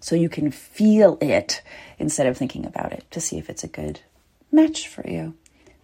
so 0.00 0.14
you 0.14 0.28
can 0.28 0.50
feel 0.50 1.18
it 1.20 1.62
instead 1.98 2.26
of 2.26 2.36
thinking 2.36 2.64
about 2.64 2.92
it 2.92 3.04
to 3.10 3.20
see 3.20 3.38
if 3.38 3.50
it's 3.50 3.64
a 3.64 3.68
good 3.68 4.00
match 4.50 4.88
for 4.88 5.08
you. 5.08 5.34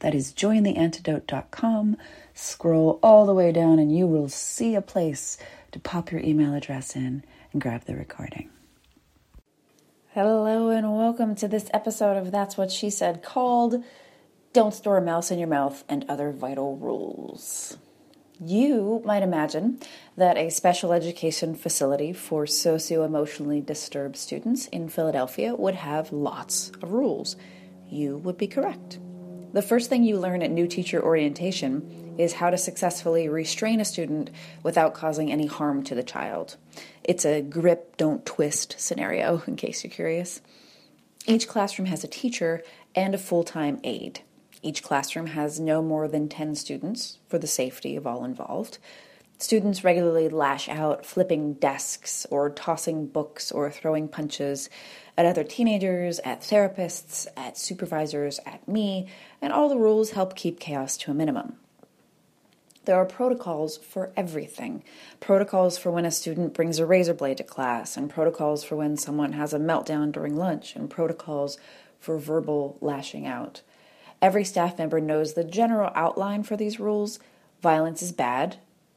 That 0.00 0.14
is 0.14 0.32
jointheantidote.com. 0.32 1.96
Scroll 2.34 2.98
all 3.02 3.26
the 3.26 3.34
way 3.34 3.52
down 3.52 3.78
and 3.78 3.96
you 3.96 4.06
will 4.06 4.28
see 4.28 4.74
a 4.74 4.82
place 4.82 5.38
to 5.72 5.78
pop 5.78 6.12
your 6.12 6.20
email 6.20 6.54
address 6.54 6.94
in 6.94 7.24
and 7.52 7.62
grab 7.62 7.84
the 7.84 7.96
recording. 7.96 8.50
Hello, 10.12 10.68
and 10.68 10.96
welcome 10.96 11.34
to 11.34 11.48
this 11.48 11.68
episode 11.74 12.16
of 12.16 12.30
That's 12.30 12.56
What 12.56 12.70
She 12.70 12.90
Said 12.90 13.22
called 13.22 13.82
Don't 14.52 14.72
Store 14.72 14.98
a 14.98 15.02
Mouse 15.02 15.32
in 15.32 15.40
Your 15.40 15.48
Mouth 15.48 15.82
and 15.88 16.04
Other 16.08 16.30
Vital 16.30 16.76
Rules. 16.76 17.78
You 18.46 19.00
might 19.06 19.22
imagine 19.22 19.80
that 20.18 20.36
a 20.36 20.50
special 20.50 20.92
education 20.92 21.54
facility 21.54 22.12
for 22.12 22.46
socio 22.46 23.02
emotionally 23.02 23.62
disturbed 23.62 24.16
students 24.16 24.66
in 24.66 24.90
Philadelphia 24.90 25.54
would 25.54 25.76
have 25.76 26.12
lots 26.12 26.70
of 26.82 26.92
rules. 26.92 27.36
You 27.88 28.18
would 28.18 28.36
be 28.36 28.46
correct. 28.46 28.98
The 29.54 29.62
first 29.62 29.88
thing 29.88 30.04
you 30.04 30.18
learn 30.18 30.42
at 30.42 30.50
new 30.50 30.66
teacher 30.66 31.02
orientation 31.02 32.16
is 32.18 32.34
how 32.34 32.50
to 32.50 32.58
successfully 32.58 33.30
restrain 33.30 33.80
a 33.80 33.84
student 33.84 34.30
without 34.62 34.92
causing 34.92 35.32
any 35.32 35.46
harm 35.46 35.82
to 35.84 35.94
the 35.94 36.02
child. 36.02 36.56
It's 37.02 37.24
a 37.24 37.40
grip, 37.40 37.96
don't 37.96 38.26
twist 38.26 38.76
scenario, 38.78 39.42
in 39.46 39.56
case 39.56 39.84
you're 39.84 39.90
curious. 39.90 40.42
Each 41.26 41.48
classroom 41.48 41.86
has 41.86 42.04
a 42.04 42.08
teacher 42.08 42.62
and 42.94 43.14
a 43.14 43.18
full 43.18 43.42
time 43.42 43.80
aide. 43.84 44.20
Each 44.64 44.82
classroom 44.82 45.26
has 45.26 45.60
no 45.60 45.82
more 45.82 46.08
than 46.08 46.26
10 46.26 46.54
students 46.54 47.18
for 47.28 47.38
the 47.38 47.46
safety 47.46 47.96
of 47.96 48.06
all 48.06 48.24
involved. 48.24 48.78
Students 49.36 49.84
regularly 49.84 50.30
lash 50.30 50.70
out, 50.70 51.04
flipping 51.04 51.52
desks 51.52 52.26
or 52.30 52.48
tossing 52.48 53.06
books 53.06 53.52
or 53.52 53.70
throwing 53.70 54.08
punches 54.08 54.70
at 55.18 55.26
other 55.26 55.44
teenagers, 55.44 56.18
at 56.20 56.40
therapists, 56.40 57.26
at 57.36 57.58
supervisors, 57.58 58.40
at 58.46 58.66
me, 58.66 59.06
and 59.42 59.52
all 59.52 59.68
the 59.68 59.76
rules 59.76 60.12
help 60.12 60.34
keep 60.34 60.58
chaos 60.58 60.96
to 60.96 61.10
a 61.10 61.14
minimum. 61.14 61.56
There 62.86 62.96
are 62.96 63.04
protocols 63.04 63.76
for 63.76 64.12
everything. 64.16 64.82
Protocols 65.20 65.76
for 65.76 65.90
when 65.90 66.06
a 66.06 66.10
student 66.10 66.54
brings 66.54 66.78
a 66.78 66.86
razor 66.86 67.12
blade 67.12 67.36
to 67.36 67.44
class, 67.44 67.98
and 67.98 68.08
protocols 68.08 68.64
for 68.64 68.76
when 68.76 68.96
someone 68.96 69.32
has 69.32 69.52
a 69.52 69.58
meltdown 69.58 70.10
during 70.10 70.36
lunch, 70.36 70.74
and 70.74 70.88
protocols 70.88 71.58
for 72.00 72.16
verbal 72.16 72.78
lashing 72.80 73.26
out. 73.26 73.60
Every 74.24 74.44
staff 74.46 74.78
member 74.78 75.02
knows 75.02 75.34
the 75.34 75.44
general 75.44 75.92
outline 75.94 76.44
for 76.44 76.56
these 76.56 76.80
rules. 76.80 77.18
Violence 77.60 78.00
is 78.00 78.10
bad, 78.10 78.56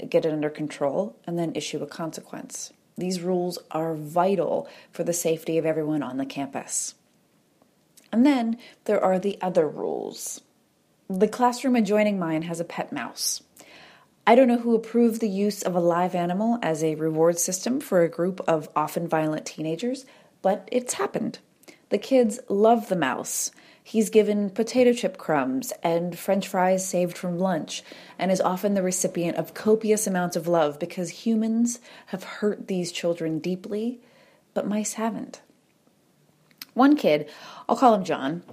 get 0.10 0.24
it 0.24 0.32
under 0.32 0.50
control, 0.50 1.18
and 1.28 1.38
then 1.38 1.54
issue 1.54 1.84
a 1.84 1.86
consequence. 1.86 2.72
These 2.98 3.20
rules 3.20 3.60
are 3.70 3.94
vital 3.94 4.70
for 4.90 5.04
the 5.04 5.12
safety 5.12 5.58
of 5.58 5.66
everyone 5.66 6.02
on 6.02 6.16
the 6.16 6.26
campus. 6.26 6.96
And 8.10 8.26
then 8.26 8.58
there 8.86 9.04
are 9.04 9.20
the 9.20 9.38
other 9.42 9.68
rules. 9.68 10.40
The 11.10 11.28
classroom 11.28 11.76
adjoining 11.76 12.18
mine 12.18 12.44
has 12.44 12.62
a 12.62 12.64
pet 12.64 12.94
mouse. 12.94 13.44
I 14.26 14.34
don't 14.34 14.48
know 14.48 14.60
who 14.60 14.76
approved 14.76 15.20
the 15.20 15.28
use 15.28 15.62
of 15.62 15.76
a 15.76 15.82
live 15.82 16.16
animal 16.16 16.58
as 16.64 16.82
a 16.82 16.96
reward 16.96 17.38
system 17.38 17.82
for 17.82 18.02
a 18.02 18.10
group 18.10 18.40
of 18.48 18.70
often 18.78 19.10
violent 19.10 19.46
teenagers, 19.46 20.06
but 20.42 20.70
it's 20.72 20.94
happened. 20.94 21.40
The 21.90 21.98
kids 21.98 22.40
love 22.48 22.88
the 22.88 22.96
mouse. 22.96 23.52
He's 23.88 24.10
given 24.10 24.50
potato 24.50 24.92
chip 24.92 25.18
crumbs 25.18 25.72
and 25.82 26.20
french 26.20 26.50
fries 26.50 26.86
saved 26.86 27.18
from 27.18 27.40
lunch 27.40 27.84
and 28.20 28.34
is 28.34 28.42
often 28.42 28.74
the 28.74 28.84
recipient 28.84 29.38
of 29.38 29.54
copious 29.54 30.06
amounts 30.06 30.36
of 30.36 30.46
love 30.46 30.78
because 30.78 31.24
humans 31.26 31.80
have 32.08 32.22
hurt 32.22 32.68
these 32.68 32.92
children 32.92 33.40
deeply, 33.40 34.02
but 34.54 34.68
mice 34.68 34.96
haven't. 34.96 35.40
One 36.74 36.98
kid, 36.98 37.30
I'll 37.70 37.78
call 37.78 37.94
him 37.94 38.04
John, 38.04 38.44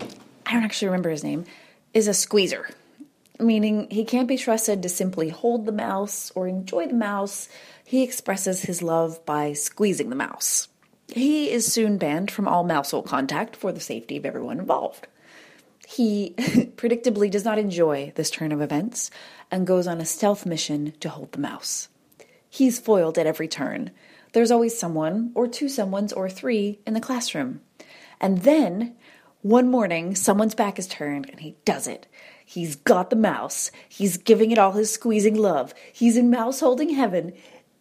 I 0.46 0.52
don't 0.52 0.62
actually 0.62 0.86
remember 0.86 1.10
his 1.10 1.24
name, 1.24 1.46
is 1.92 2.06
a 2.06 2.14
squeezer, 2.14 2.70
meaning 3.40 3.88
he 3.90 4.04
can't 4.04 4.28
be 4.28 4.38
trusted 4.38 4.84
to 4.84 4.88
simply 4.88 5.30
hold 5.30 5.66
the 5.66 5.72
mouse 5.72 6.30
or 6.36 6.46
enjoy 6.46 6.86
the 6.86 6.94
mouse. 6.94 7.48
He 7.84 8.04
expresses 8.04 8.62
his 8.62 8.82
love 8.82 9.26
by 9.26 9.52
squeezing 9.54 10.10
the 10.10 10.14
mouse. 10.14 10.68
He 11.08 11.50
is 11.50 11.72
soon 11.72 11.98
banned 11.98 12.30
from 12.30 12.46
all 12.46 12.62
mousehole 12.62 13.02
contact 13.02 13.56
for 13.56 13.72
the 13.72 13.80
safety 13.80 14.16
of 14.16 14.24
everyone 14.24 14.60
involved. 14.60 15.08
He 15.86 16.34
predictably 16.76 17.30
does 17.30 17.44
not 17.44 17.58
enjoy 17.58 18.12
this 18.14 18.30
turn 18.30 18.52
of 18.52 18.60
events 18.60 19.10
and 19.50 19.66
goes 19.66 19.86
on 19.86 20.00
a 20.00 20.04
stealth 20.04 20.46
mission 20.46 20.92
to 21.00 21.08
hold 21.08 21.32
the 21.32 21.40
mouse. 21.40 21.88
He's 22.48 22.78
foiled 22.78 23.18
at 23.18 23.26
every 23.26 23.48
turn. 23.48 23.90
There's 24.32 24.50
always 24.50 24.78
someone, 24.78 25.32
or 25.34 25.46
two 25.46 25.66
someones, 25.66 26.16
or 26.16 26.28
three 26.28 26.80
in 26.86 26.94
the 26.94 27.00
classroom. 27.00 27.60
And 28.20 28.42
then, 28.42 28.96
one 29.42 29.70
morning, 29.70 30.14
someone's 30.14 30.54
back 30.54 30.78
is 30.78 30.86
turned 30.86 31.28
and 31.28 31.40
he 31.40 31.56
does 31.64 31.86
it. 31.86 32.06
He's 32.44 32.76
got 32.76 33.10
the 33.10 33.16
mouse. 33.16 33.70
He's 33.88 34.16
giving 34.16 34.50
it 34.50 34.58
all 34.58 34.72
his 34.72 34.92
squeezing 34.92 35.34
love. 35.34 35.74
He's 35.92 36.16
in 36.16 36.30
mouse 36.30 36.60
holding 36.60 36.90
heaven. 36.90 37.32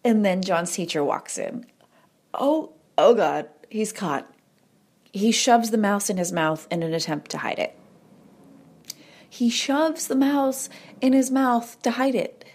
And 0.03 0.25
then 0.25 0.42
John's 0.42 0.74
teacher 0.74 1.03
walks 1.03 1.38
in. 1.38 1.66
Oh, 2.34 2.74
oh 2.97 3.13
God, 3.13 3.47
he's 3.69 3.94
caught. 3.94 4.31
He 5.12 5.31
shoves 5.31 5.69
the 5.72 5.78
mouse 5.78 6.09
in 6.09 6.18
his 6.18 6.31
mouth 6.31 6.68
in 6.72 6.84
an 6.84 6.94
attempt 6.94 7.31
to 7.31 7.38
hide 7.38 7.59
it. 7.59 7.78
He 9.34 9.50
shoves 9.50 10.06
the 10.06 10.16
mouse 10.16 10.70
in 11.02 11.14
his 11.14 11.32
mouth 11.32 11.82
to 11.82 11.90
hide 11.90 12.14
it. 12.14 12.46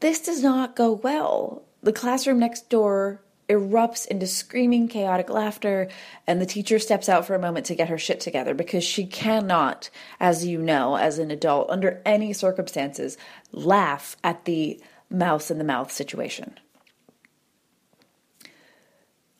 This 0.00 0.20
does 0.20 0.42
not 0.42 0.74
go 0.74 0.90
well. 0.90 1.62
The 1.80 1.92
classroom 1.92 2.40
next 2.40 2.68
door 2.68 3.22
erupts 3.48 4.08
into 4.08 4.26
screaming, 4.26 4.88
chaotic 4.88 5.30
laughter, 5.30 5.88
and 6.26 6.40
the 6.40 6.46
teacher 6.46 6.80
steps 6.80 7.08
out 7.08 7.24
for 7.24 7.36
a 7.36 7.40
moment 7.40 7.66
to 7.66 7.76
get 7.76 7.88
her 7.88 7.98
shit 7.98 8.18
together 8.18 8.52
because 8.52 8.82
she 8.82 9.06
cannot, 9.06 9.90
as 10.18 10.44
you 10.44 10.58
know, 10.58 10.96
as 10.96 11.20
an 11.20 11.30
adult, 11.30 11.70
under 11.70 12.02
any 12.04 12.32
circumstances, 12.32 13.16
laugh 13.52 14.16
at 14.24 14.44
the 14.44 14.80
mouse 15.08 15.52
in 15.52 15.58
the 15.58 15.62
mouth 15.62 15.92
situation. 15.92 16.58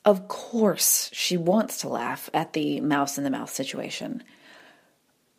Of 0.04 0.28
course, 0.28 1.10
she 1.12 1.36
wants 1.36 1.78
to 1.78 1.88
laugh 1.88 2.30
at 2.32 2.52
the 2.52 2.80
mouse 2.80 3.18
in 3.18 3.24
the 3.24 3.30
mouth 3.30 3.50
situation. 3.50 4.22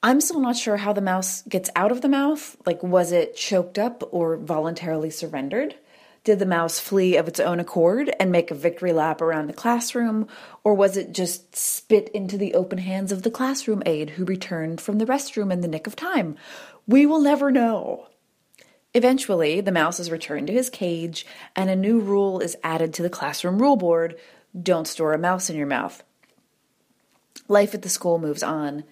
I'm 0.05 0.19
still 0.19 0.41
not 0.41 0.57
sure 0.57 0.75
how 0.75 0.91
the 0.91 0.99
mouse 0.99 1.43
gets 1.43 1.69
out 1.77 1.89
of 1.89 2.01
the 2.01 2.09
mouth. 2.09 2.57
Like, 2.65 2.83
was 2.83 3.13
it 3.13 3.37
choked 3.37 3.79
up 3.79 4.03
or 4.11 4.35
voluntarily 4.35 5.09
surrendered? 5.09 5.75
Did 6.25 6.39
the 6.39 6.45
mouse 6.45 6.77
flee 6.77 7.15
of 7.15 7.29
its 7.29 7.39
own 7.39 7.61
accord 7.61 8.13
and 8.19 8.29
make 8.29 8.51
a 8.51 8.55
victory 8.55 8.91
lap 8.91 9.21
around 9.21 9.47
the 9.47 9.53
classroom? 9.53 10.27
Or 10.65 10.73
was 10.73 10.97
it 10.97 11.13
just 11.13 11.55
spit 11.55 12.09
into 12.09 12.37
the 12.37 12.53
open 12.53 12.79
hands 12.79 13.13
of 13.13 13.23
the 13.23 13.31
classroom 13.31 13.81
aide 13.85 14.11
who 14.11 14.25
returned 14.25 14.81
from 14.81 14.97
the 14.97 15.05
restroom 15.05 15.53
in 15.53 15.61
the 15.61 15.69
nick 15.69 15.87
of 15.87 15.95
time? 15.95 16.35
We 16.85 17.05
will 17.05 17.21
never 17.21 17.49
know. 17.49 18.07
Eventually, 18.93 19.61
the 19.61 19.71
mouse 19.71 20.01
is 20.01 20.11
returned 20.11 20.47
to 20.47 20.53
his 20.53 20.69
cage, 20.69 21.25
and 21.55 21.69
a 21.69 21.77
new 21.77 21.99
rule 21.99 22.41
is 22.41 22.57
added 22.61 22.93
to 22.93 23.03
the 23.03 23.09
classroom 23.09 23.57
rule 23.57 23.77
board 23.77 24.17
don't 24.61 24.87
store 24.87 25.13
a 25.13 25.17
mouse 25.17 25.49
in 25.49 25.55
your 25.55 25.65
mouth. 25.65 26.03
Life 27.47 27.73
at 27.73 27.81
the 27.81 27.89
school 27.89 28.19
moves 28.19 28.43
on 28.43 28.83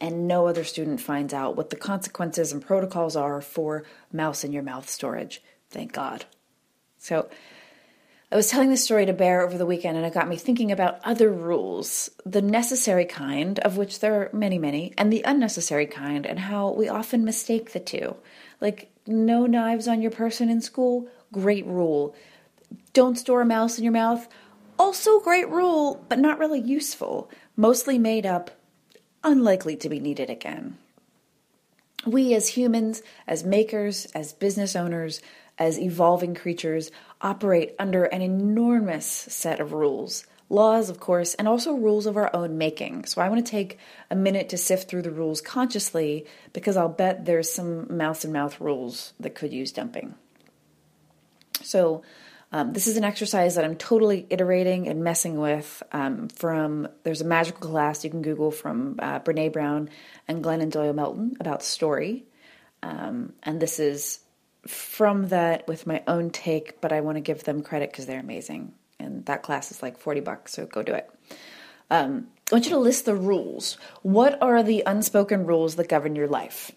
and 0.00 0.26
no 0.26 0.46
other 0.46 0.64
student 0.64 1.00
finds 1.00 1.34
out 1.34 1.56
what 1.56 1.70
the 1.70 1.76
consequences 1.76 2.52
and 2.52 2.64
protocols 2.64 3.16
are 3.16 3.40
for 3.40 3.84
mouse 4.12 4.44
in 4.44 4.52
your 4.52 4.62
mouth 4.62 4.88
storage. 4.88 5.42
Thank 5.70 5.92
God. 5.92 6.24
So, 6.98 7.28
I 8.32 8.36
was 8.36 8.48
telling 8.48 8.70
this 8.70 8.84
story 8.84 9.06
to 9.06 9.12
Bear 9.12 9.40
over 9.40 9.58
the 9.58 9.66
weekend, 9.66 9.96
and 9.96 10.06
it 10.06 10.14
got 10.14 10.28
me 10.28 10.36
thinking 10.36 10.70
about 10.70 11.00
other 11.02 11.32
rules 11.32 12.10
the 12.24 12.40
necessary 12.40 13.04
kind, 13.04 13.58
of 13.58 13.76
which 13.76 13.98
there 13.98 14.14
are 14.14 14.30
many, 14.32 14.56
many, 14.56 14.94
and 14.96 15.12
the 15.12 15.22
unnecessary 15.24 15.86
kind, 15.86 16.24
and 16.24 16.38
how 16.38 16.70
we 16.70 16.88
often 16.88 17.24
mistake 17.24 17.72
the 17.72 17.80
two. 17.80 18.14
Like, 18.60 18.92
no 19.04 19.46
knives 19.46 19.88
on 19.88 20.00
your 20.00 20.12
person 20.12 20.48
in 20.48 20.60
school, 20.60 21.08
great 21.32 21.66
rule. 21.66 22.14
Don't 22.92 23.18
store 23.18 23.40
a 23.40 23.46
mouse 23.46 23.78
in 23.78 23.84
your 23.84 23.92
mouth, 23.92 24.28
also 24.78 25.18
great 25.18 25.48
rule, 25.48 26.04
but 26.08 26.20
not 26.20 26.38
really 26.38 26.60
useful. 26.60 27.32
Mostly 27.56 27.98
made 27.98 28.26
up, 28.26 28.52
unlikely 29.22 29.76
to 29.76 29.88
be 29.88 30.00
needed 30.00 30.30
again. 30.30 30.78
We 32.06 32.34
as 32.34 32.48
humans, 32.48 33.02
as 33.26 33.44
makers, 33.44 34.06
as 34.14 34.32
business 34.32 34.74
owners, 34.74 35.20
as 35.58 35.78
evolving 35.78 36.34
creatures, 36.34 36.90
operate 37.20 37.74
under 37.78 38.04
an 38.04 38.22
enormous 38.22 39.06
set 39.06 39.60
of 39.60 39.72
rules. 39.72 40.26
Laws, 40.48 40.88
of 40.90 40.98
course, 40.98 41.34
and 41.34 41.46
also 41.46 41.74
rules 41.74 42.06
of 42.06 42.16
our 42.16 42.34
own 42.34 42.58
making. 42.58 43.04
So 43.04 43.20
I 43.20 43.28
want 43.28 43.44
to 43.44 43.50
take 43.50 43.78
a 44.10 44.16
minute 44.16 44.48
to 44.48 44.58
sift 44.58 44.88
through 44.88 45.02
the 45.02 45.10
rules 45.10 45.40
consciously 45.40 46.26
because 46.52 46.76
I'll 46.76 46.88
bet 46.88 47.24
there's 47.24 47.50
some 47.50 47.96
mouse 47.96 48.24
and 48.24 48.32
mouth 48.32 48.60
rules 48.60 49.12
that 49.20 49.34
could 49.36 49.52
use 49.52 49.70
dumping. 49.70 50.14
So, 51.62 52.02
um, 52.52 52.72
this 52.72 52.86
is 52.86 52.96
an 52.96 53.04
exercise 53.04 53.54
that 53.54 53.64
I'm 53.64 53.76
totally 53.76 54.26
iterating 54.28 54.88
and 54.88 55.04
messing 55.04 55.38
with. 55.38 55.82
Um, 55.92 56.28
from 56.28 56.88
there's 57.04 57.20
a 57.20 57.24
magical 57.24 57.70
class 57.70 58.04
you 58.04 58.10
can 58.10 58.22
Google 58.22 58.50
from 58.50 58.96
uh, 58.98 59.20
Brene 59.20 59.52
Brown 59.52 59.90
and 60.26 60.42
Glennon 60.42 60.70
Doyle 60.70 60.92
Melton 60.92 61.36
about 61.38 61.62
story, 61.62 62.24
um, 62.82 63.34
and 63.42 63.60
this 63.60 63.78
is 63.78 64.20
from 64.66 65.28
that 65.28 65.66
with 65.68 65.86
my 65.86 66.02
own 66.06 66.30
take, 66.30 66.80
but 66.80 66.92
I 66.92 67.00
want 67.00 67.16
to 67.16 67.20
give 67.20 67.44
them 67.44 67.62
credit 67.62 67.90
because 67.90 68.06
they're 68.06 68.20
amazing. 68.20 68.74
And 68.98 69.24
that 69.26 69.42
class 69.42 69.70
is 69.70 69.82
like 69.82 69.98
40 69.98 70.20
bucks, 70.20 70.52
so 70.52 70.66
go 70.66 70.82
do 70.82 70.92
it. 70.92 71.08
Um, 71.90 72.28
I 72.50 72.56
want 72.56 72.66
you 72.66 72.72
to 72.72 72.78
list 72.78 73.04
the 73.04 73.14
rules. 73.14 73.78
What 74.02 74.40
are 74.42 74.62
the 74.62 74.82
unspoken 74.86 75.46
rules 75.46 75.76
that 75.76 75.88
govern 75.88 76.14
your 76.14 76.28
life? 76.28 76.72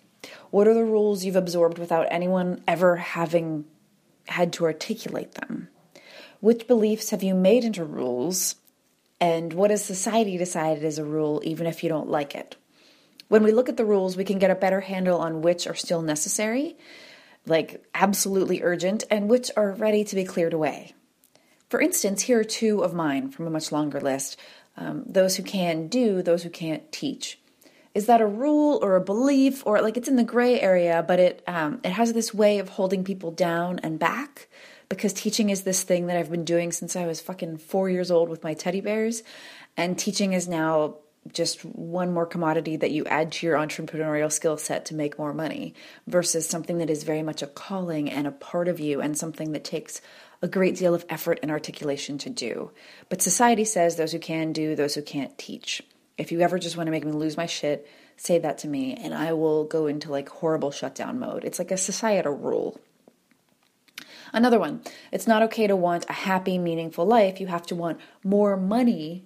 What 0.51 0.67
are 0.67 0.73
the 0.73 0.85
rules 0.85 1.25
you've 1.25 1.35
absorbed 1.35 1.77
without 1.77 2.07
anyone 2.09 2.63
ever 2.67 2.95
having 2.95 3.65
had 4.25 4.53
to 4.53 4.65
articulate 4.65 5.33
them? 5.33 5.69
Which 6.39 6.67
beliefs 6.67 7.11
have 7.11 7.23
you 7.23 7.33
made 7.33 7.63
into 7.63 7.85
rules? 7.85 8.55
And 9.19 9.53
what 9.53 9.71
has 9.71 9.83
society 9.83 10.37
decided 10.37 10.83
is 10.83 10.97
a 10.97 11.05
rule, 11.05 11.41
even 11.45 11.67
if 11.67 11.83
you 11.83 11.89
don't 11.89 12.09
like 12.09 12.35
it? 12.35 12.55
When 13.29 13.43
we 13.43 13.51
look 13.51 13.69
at 13.69 13.77
the 13.77 13.85
rules, 13.85 14.17
we 14.17 14.25
can 14.25 14.39
get 14.39 14.51
a 14.51 14.55
better 14.55 14.81
handle 14.81 15.19
on 15.19 15.41
which 15.41 15.65
are 15.65 15.75
still 15.75 16.01
necessary 16.01 16.75
like 17.45 17.83
absolutely 17.93 18.61
urgent, 18.63 19.03
and 19.09 19.29
which 19.29 19.51
are 19.57 19.71
ready 19.71 20.03
to 20.05 20.15
be 20.15 20.23
cleared 20.23 20.53
away. 20.53 20.93
For 21.69 21.81
instance, 21.81 22.23
here 22.23 22.39
are 22.39 22.45
two 22.45 22.83
of 22.83 22.93
mine 22.93 23.29
from 23.29 23.47
a 23.47 23.51
much 23.51 23.71
longer 23.71 23.99
list 23.99 24.39
um, 24.75 25.03
those 25.05 25.35
who 25.35 25.43
can 25.43 25.87
do, 25.87 26.23
those 26.23 26.41
who 26.41 26.49
can't 26.49 26.91
teach. 26.91 27.39
Is 27.93 28.07
that 28.07 28.21
a 28.21 28.25
rule 28.25 28.79
or 28.81 28.95
a 28.95 29.01
belief, 29.01 29.61
or 29.65 29.79
like 29.81 29.97
it's 29.97 30.07
in 30.07 30.15
the 30.15 30.23
gray 30.23 30.59
area, 30.59 31.03
but 31.07 31.19
it 31.19 31.43
um, 31.47 31.79
it 31.83 31.91
has 31.91 32.13
this 32.13 32.33
way 32.33 32.59
of 32.59 32.69
holding 32.69 33.03
people 33.03 33.31
down 33.31 33.79
and 33.79 33.99
back? 33.99 34.47
Because 34.89 35.13
teaching 35.13 35.49
is 35.49 35.63
this 35.63 35.83
thing 35.83 36.07
that 36.07 36.17
I've 36.17 36.31
been 36.31 36.45
doing 36.45 36.71
since 36.71 36.95
I 36.95 37.05
was 37.05 37.21
fucking 37.21 37.57
four 37.57 37.89
years 37.89 38.09
old 38.11 38.29
with 38.29 38.43
my 38.43 38.53
teddy 38.55 38.81
bears, 38.81 39.21
and 39.77 39.97
teaching 39.97 40.33
is 40.33 40.47
now 40.47 40.97
just 41.31 41.63
one 41.63 42.13
more 42.13 42.25
commodity 42.25 42.75
that 42.77 42.91
you 42.91 43.05
add 43.05 43.31
to 43.31 43.45
your 43.45 43.57
entrepreneurial 43.57 44.31
skill 44.31 44.57
set 44.57 44.85
to 44.85 44.95
make 44.95 45.17
more 45.17 45.33
money 45.33 45.73
versus 46.07 46.47
something 46.47 46.79
that 46.79 46.89
is 46.89 47.03
very 47.03 47.23
much 47.23 47.41
a 47.41 47.47
calling 47.47 48.09
and 48.09 48.27
a 48.27 48.31
part 48.31 48.67
of 48.67 48.79
you 48.79 48.99
and 48.99 49.17
something 49.17 49.53
that 49.53 49.63
takes 49.63 50.01
a 50.41 50.47
great 50.47 50.75
deal 50.75 50.93
of 50.93 51.05
effort 51.07 51.39
and 51.41 51.49
articulation 51.49 52.17
to 52.17 52.29
do. 52.29 52.71
But 53.07 53.21
society 53.21 53.63
says 53.63 53.95
those 53.95 54.11
who 54.11 54.19
can 54.19 54.51
do, 54.51 54.75
those 54.75 54.95
who 54.95 55.01
can't 55.01 55.37
teach. 55.37 55.81
If 56.17 56.31
you 56.31 56.41
ever 56.41 56.59
just 56.59 56.77
want 56.77 56.87
to 56.87 56.91
make 56.91 57.05
me 57.05 57.11
lose 57.11 57.37
my 57.37 57.45
shit, 57.45 57.87
say 58.17 58.39
that 58.39 58.59
to 58.59 58.67
me 58.67 58.95
and 58.95 59.13
I 59.13 59.33
will 59.33 59.63
go 59.63 59.87
into 59.87 60.11
like 60.11 60.29
horrible 60.29 60.71
shutdown 60.71 61.19
mode. 61.19 61.43
It's 61.43 61.59
like 61.59 61.71
a 61.71 61.77
societal 61.77 62.33
rule. 62.33 62.79
Another 64.31 64.59
one, 64.59 64.81
it's 65.11 65.27
not 65.27 65.43
okay 65.43 65.67
to 65.67 65.75
want 65.75 66.05
a 66.09 66.13
happy, 66.13 66.57
meaningful 66.57 67.05
life. 67.05 67.39
You 67.39 67.47
have 67.47 67.67
to 67.67 67.75
want 67.75 67.99
more 68.23 68.57
money 68.57 69.25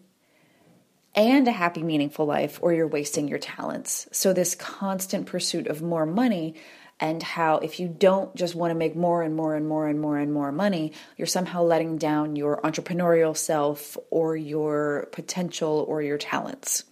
and 1.15 1.47
a 1.47 1.51
happy, 1.51 1.81
meaningful 1.81 2.25
life, 2.25 2.59
or 2.61 2.73
you're 2.73 2.87
wasting 2.87 3.27
your 3.27 3.39
talents. 3.39 4.07
So, 4.11 4.33
this 4.33 4.53
constant 4.53 5.25
pursuit 5.25 5.65
of 5.67 5.81
more 5.81 6.05
money, 6.05 6.55
and 6.99 7.21
how 7.21 7.57
if 7.57 7.79
you 7.79 7.87
don't 7.87 8.35
just 8.35 8.55
want 8.55 8.71
to 8.71 8.75
make 8.75 8.95
more 8.95 9.21
and 9.21 9.35
more 9.35 9.55
and 9.55 9.67
more 9.67 9.87
and 9.87 10.01
more 10.01 10.17
and 10.17 10.33
more 10.33 10.51
money, 10.51 10.93
you're 11.15 11.27
somehow 11.27 11.61
letting 11.63 11.97
down 11.97 12.35
your 12.35 12.59
entrepreneurial 12.61 13.37
self 13.37 13.97
or 14.09 14.35
your 14.35 15.07
potential 15.11 15.85
or 15.87 16.01
your 16.01 16.17
talents. 16.17 16.85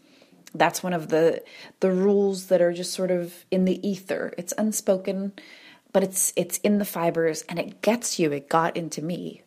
That's 0.54 0.84
one 0.84 0.94
of 0.94 1.10
the 1.10 1.44
the 1.80 1.92
rules 1.92 2.48
that 2.48 2.62
are 2.62 2.72
just 2.72 2.94
sort 2.94 3.12
of 3.12 3.46
in 3.52 3.66
the 3.66 3.86
ether. 3.88 4.34
It's 4.38 4.54
unspoken, 4.58 5.34
but 5.92 6.04
it's 6.04 6.34
it's 6.36 6.60
in 6.60 6.78
the 6.78 6.86
fibers 6.86 7.42
and 7.50 7.60
it 7.60 7.82
gets 7.82 8.20
you. 8.20 8.32
It 8.32 8.48
got 8.48 8.78
into 8.78 9.02
me. 9.02 9.42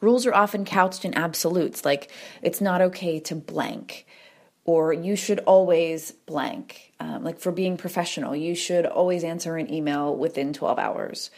Rules 0.00 0.26
are 0.26 0.34
often 0.34 0.64
couched 0.64 1.04
in 1.04 1.14
absolutes, 1.14 1.84
like 1.84 2.10
it's 2.42 2.60
not 2.60 2.80
okay 2.80 3.20
to 3.20 3.34
blank, 3.34 4.06
or 4.64 4.92
you 4.92 5.16
should 5.16 5.40
always 5.40 6.12
blank. 6.12 6.92
Um, 7.00 7.24
like 7.24 7.40
for 7.40 7.52
being 7.52 7.76
professional, 7.76 8.36
you 8.36 8.54
should 8.54 8.86
always 8.86 9.24
answer 9.24 9.56
an 9.56 9.72
email 9.72 10.14
within 10.14 10.52
12 10.52 10.78
hours. 10.78 11.30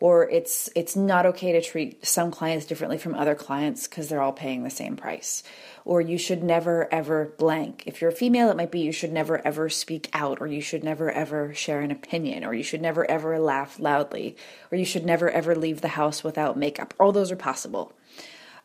Or 0.00 0.30
it's 0.30 0.70
it's 0.76 0.94
not 0.94 1.26
okay 1.26 1.50
to 1.50 1.60
treat 1.60 2.06
some 2.06 2.30
clients 2.30 2.66
differently 2.66 2.98
from 2.98 3.16
other 3.16 3.34
clients 3.34 3.88
because 3.88 4.08
they're 4.08 4.22
all 4.22 4.32
paying 4.32 4.62
the 4.62 4.70
same 4.70 4.94
price. 4.94 5.42
Or 5.84 6.00
you 6.00 6.18
should 6.18 6.44
never 6.44 6.86
ever 6.94 7.34
blank. 7.36 7.82
If 7.84 8.00
you're 8.00 8.10
a 8.10 8.14
female, 8.14 8.48
it 8.48 8.56
might 8.56 8.70
be 8.70 8.78
you 8.78 8.92
should 8.92 9.12
never 9.12 9.44
ever 9.44 9.68
speak 9.68 10.08
out, 10.12 10.40
or 10.40 10.46
you 10.46 10.60
should 10.60 10.84
never 10.84 11.10
ever 11.10 11.52
share 11.52 11.80
an 11.80 11.90
opinion, 11.90 12.44
or 12.44 12.54
you 12.54 12.62
should 12.62 12.80
never 12.80 13.10
ever 13.10 13.40
laugh 13.40 13.80
loudly, 13.80 14.36
or 14.70 14.78
you 14.78 14.84
should 14.84 15.04
never 15.04 15.28
ever 15.30 15.56
leave 15.56 15.80
the 15.80 15.88
house 15.88 16.22
without 16.22 16.56
makeup. 16.56 16.94
All 17.00 17.10
those 17.10 17.32
are 17.32 17.36
possible. 17.36 17.92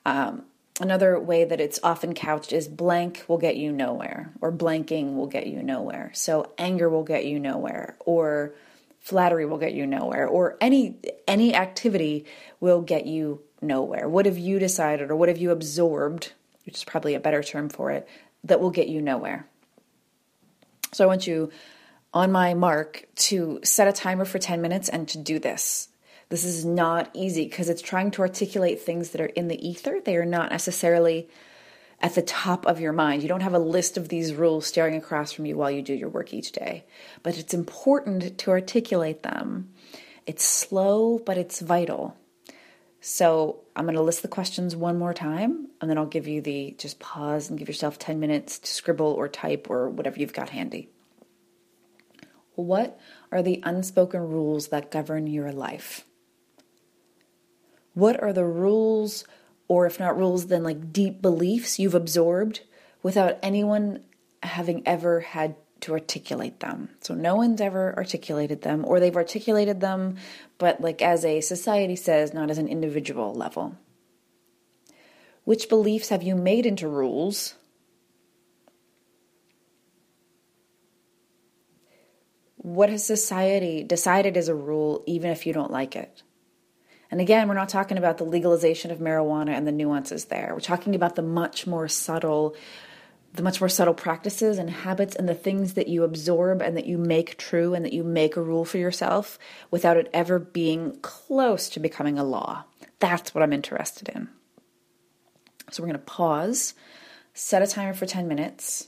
Um, 0.06 0.44
another 0.80 1.20
way 1.20 1.44
that 1.44 1.62
it's 1.62 1.80
often 1.84 2.14
couched 2.14 2.54
is 2.54 2.68
blank 2.68 3.24
will 3.28 3.38
get 3.38 3.56
you 3.56 3.72
nowhere, 3.72 4.34
or 4.42 4.52
blanking 4.52 5.16
will 5.16 5.28
get 5.28 5.48
you 5.48 5.62
nowhere. 5.62 6.12
So 6.14 6.52
anger 6.58 6.90
will 6.90 7.04
get 7.04 7.25
you 7.25 7.40
nowhere, 7.40 7.96
or 8.00 8.54
flattery 9.00 9.46
will 9.46 9.58
get 9.58 9.74
you 9.74 9.86
nowhere, 9.86 10.28
or 10.28 10.58
any 10.62 10.98
any 11.28 11.54
activity 11.54 12.25
will 12.60 12.81
get 12.81 13.06
you 13.06 13.42
nowhere. 13.62 14.08
What 14.10 14.25
have 14.25 14.38
you 14.38 14.60
decided, 14.60 15.12
or 15.12 15.16
what 15.16 15.30
have 15.30 15.38
you 15.38 15.52
absorbed, 15.52 16.34
which 16.66 16.75
is 16.75 16.84
probably 16.84 17.14
a 17.14 17.20
better 17.20 17.44
term 17.44 17.70
for 17.70 17.92
it, 17.92 18.08
that 18.44 18.60
will 18.60 18.72
get 18.72 18.88
you 18.88 19.02
nowhere? 19.02 19.48
So 20.92 21.04
I 21.04 21.08
want 21.08 21.28
you 21.28 21.52
on 22.13 22.32
my 22.32 22.53
mark 22.53 23.08
to 23.15 23.60
set 23.63 23.88
a 23.88 23.92
timer 23.92 24.25
for 24.25 24.38
10 24.38 24.62
minutes 24.62 24.88
and 24.89 25.08
to 25.10 25.18
do 25.18 25.39
this. 25.39 25.89
This 26.34 26.46
is 26.46 26.66
not 26.66 27.12
easy 27.13 27.44
because 27.44 27.70
it's 27.70 27.84
trying 27.84 28.10
to 28.10 28.24
articulate 28.24 28.82
things 28.82 29.12
that 29.12 29.22
are 29.22 29.28
in 29.28 29.50
the 29.50 29.68
ether. 29.70 30.00
They 30.04 30.16
are 30.16 30.25
not 30.25 30.50
necessarily 30.50 31.30
at 32.00 32.16
the 32.16 32.24
top 32.24 32.66
of 32.66 32.80
your 32.80 32.92
mind. 32.92 33.22
You 33.22 33.30
don't 33.30 33.44
have 33.44 33.54
a 33.54 33.60
list 33.60 33.98
of 33.98 34.10
these 34.10 34.34
rules 34.34 34.66
staring 34.66 34.96
across 34.96 35.32
from 35.32 35.46
you 35.46 35.56
while 35.56 35.70
you 35.70 35.84
do 35.84 35.94
your 35.94 36.10
work 36.10 36.34
each 36.34 36.52
day. 36.52 36.86
But 37.22 37.38
it's 37.38 37.54
important 37.54 38.40
to 38.40 38.50
articulate 38.50 39.22
them. 39.22 39.70
It's 40.25 40.44
slow, 40.44 41.20
but 41.20 41.38
it's 41.38 41.60
vital. 41.60 42.18
So 43.00 43.60
I'm 43.75 43.86
going 43.86 43.94
to 43.94 44.02
list 44.02 44.24
the 44.24 44.28
questions 44.28 44.75
one 44.75 44.98
more 44.98 45.13
time, 45.13 45.68
and 45.82 45.88
then 45.88 46.00
I'll 46.00 46.08
give 46.08 46.28
you 46.28 46.42
the 46.42 46.74
just 46.80 46.98
pause 46.98 47.52
and 47.52 47.60
give 47.60 47.68
yourself 47.68 48.00
10 48.00 48.20
minutes 48.20 48.58
to 48.58 48.74
scribble 48.74 49.06
or 49.06 49.28
type 49.28 49.68
or 49.70 49.88
whatever 49.88 50.20
you've 50.20 50.34
got 50.34 50.50
handy. 50.50 50.90
What 52.56 53.00
are 53.32 53.44
the 53.44 53.62
unspoken 53.63 54.22
rules 54.22 54.70
that 54.70 54.90
govern 54.90 55.28
your 55.28 55.52
life? 55.52 56.06
What 57.93 58.21
are 58.21 58.33
the 58.33 58.45
rules, 58.45 59.25
or 59.67 59.85
if 59.85 60.00
not 60.00 60.17
rules, 60.17 60.47
then 60.47 60.63
like 60.63 60.91
deep 60.91 61.21
beliefs 61.21 61.79
you've 61.79 61.95
absorbed 61.95 62.62
without 63.01 63.38
anyone 63.43 64.03
having 64.41 64.81
ever 64.85 65.19
had 65.21 65.55
to 65.81 65.93
articulate 65.93 66.59
them? 66.59 66.89
So 67.01 67.13
no 67.13 67.35
one's 67.35 67.62
ever 67.62 67.95
articulated 67.95 68.63
them, 68.63 68.83
or 68.88 69.00
they've 69.00 69.15
articulated 69.15 69.79
them, 69.79 70.17
but 70.57 70.81
like 70.81 71.01
as 71.01 71.23
a 71.23 71.41
society 71.41 71.95
says, 71.95 72.33
not 72.33 72.50
as 72.50 72.57
an 72.57 72.67
individual 72.67 73.33
level. 73.33 73.77
Which 75.43 75.69
beliefs 75.69 76.09
have 76.09 76.23
you 76.23 76.35
made 76.35 76.65
into 76.65 76.88
rules? 76.88 77.55
What 82.55 82.89
has 82.89 83.05
society 83.05 83.83
decided 83.83 84.38
is 84.38 84.47
a 84.47 84.55
rule, 84.55 85.03
even 85.05 85.31
if 85.31 85.45
you 85.45 85.51
don't 85.51 85.69
like 85.69 85.97
it? 85.97 86.23
And 87.13 87.22
again, 87.22 87.48
we're 87.48 87.53
not 87.53 87.70
talking 87.70 88.00
about 88.00 88.17
the 88.17 88.24
legalization 88.24 88.89
of 88.89 88.98
marijuana 88.98 89.50
and 89.50 89.67
the 89.67 89.72
nuances 89.72 90.25
there. 90.25 90.50
We're 90.51 90.62
talking 90.62 90.96
about 90.96 91.15
the 91.15 91.22
much 91.22 91.67
more 91.67 91.88
subtle 91.88 92.55
the 93.34 93.43
much 93.43 93.62
more 93.62 93.70
subtle 93.70 93.93
practices 93.93 94.58
and 94.58 94.67
habits 94.67 95.15
and 95.15 95.29
the 95.29 95.36
things 95.36 95.75
that 95.75 95.88
you 95.88 96.03
absorb 96.03 96.60
and 96.60 96.75
that 96.75 96.88
you 96.88 96.98
make 96.98 97.38
true 97.38 97.75
and 97.75 97.86
that 97.86 97.93
you 97.93 98.03
make 98.03 98.36
a 98.36 98.41
rule 98.41 98.65
for 98.65 98.79
yourself 98.79 99.38
without 99.70 99.96
it 99.96 100.10
ever 100.12 100.39
being 100.39 100.98
close 101.01 101.70
to 101.70 101.79
becoming 101.79 102.17
a 102.17 102.24
law. 102.24 102.63
That's 102.98 103.36
what 103.36 103.43
I'm 103.43 103.53
interested 103.53 104.10
in. 104.10 104.29
So 105.70 105.84
we're 105.84 105.89
going 105.89 106.00
to 106.00 106.05
pause, 106.05 106.74
set 107.36 107.62
a 107.62 107.67
timer 107.67 107.93
for 107.93 108.08
10 108.08 108.27
minutes, 108.27 108.88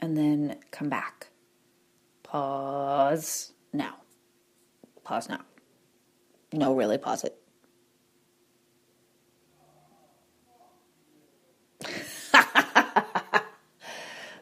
and 0.00 0.16
then 0.16 0.56
come 0.70 0.88
back. 0.88 1.28
Pause 2.22 3.52
now. 3.74 3.96
Pause 5.04 5.28
now. 5.28 5.40
No, 6.52 6.74
really, 6.74 6.98
pause 6.98 7.24
it. 7.24 7.36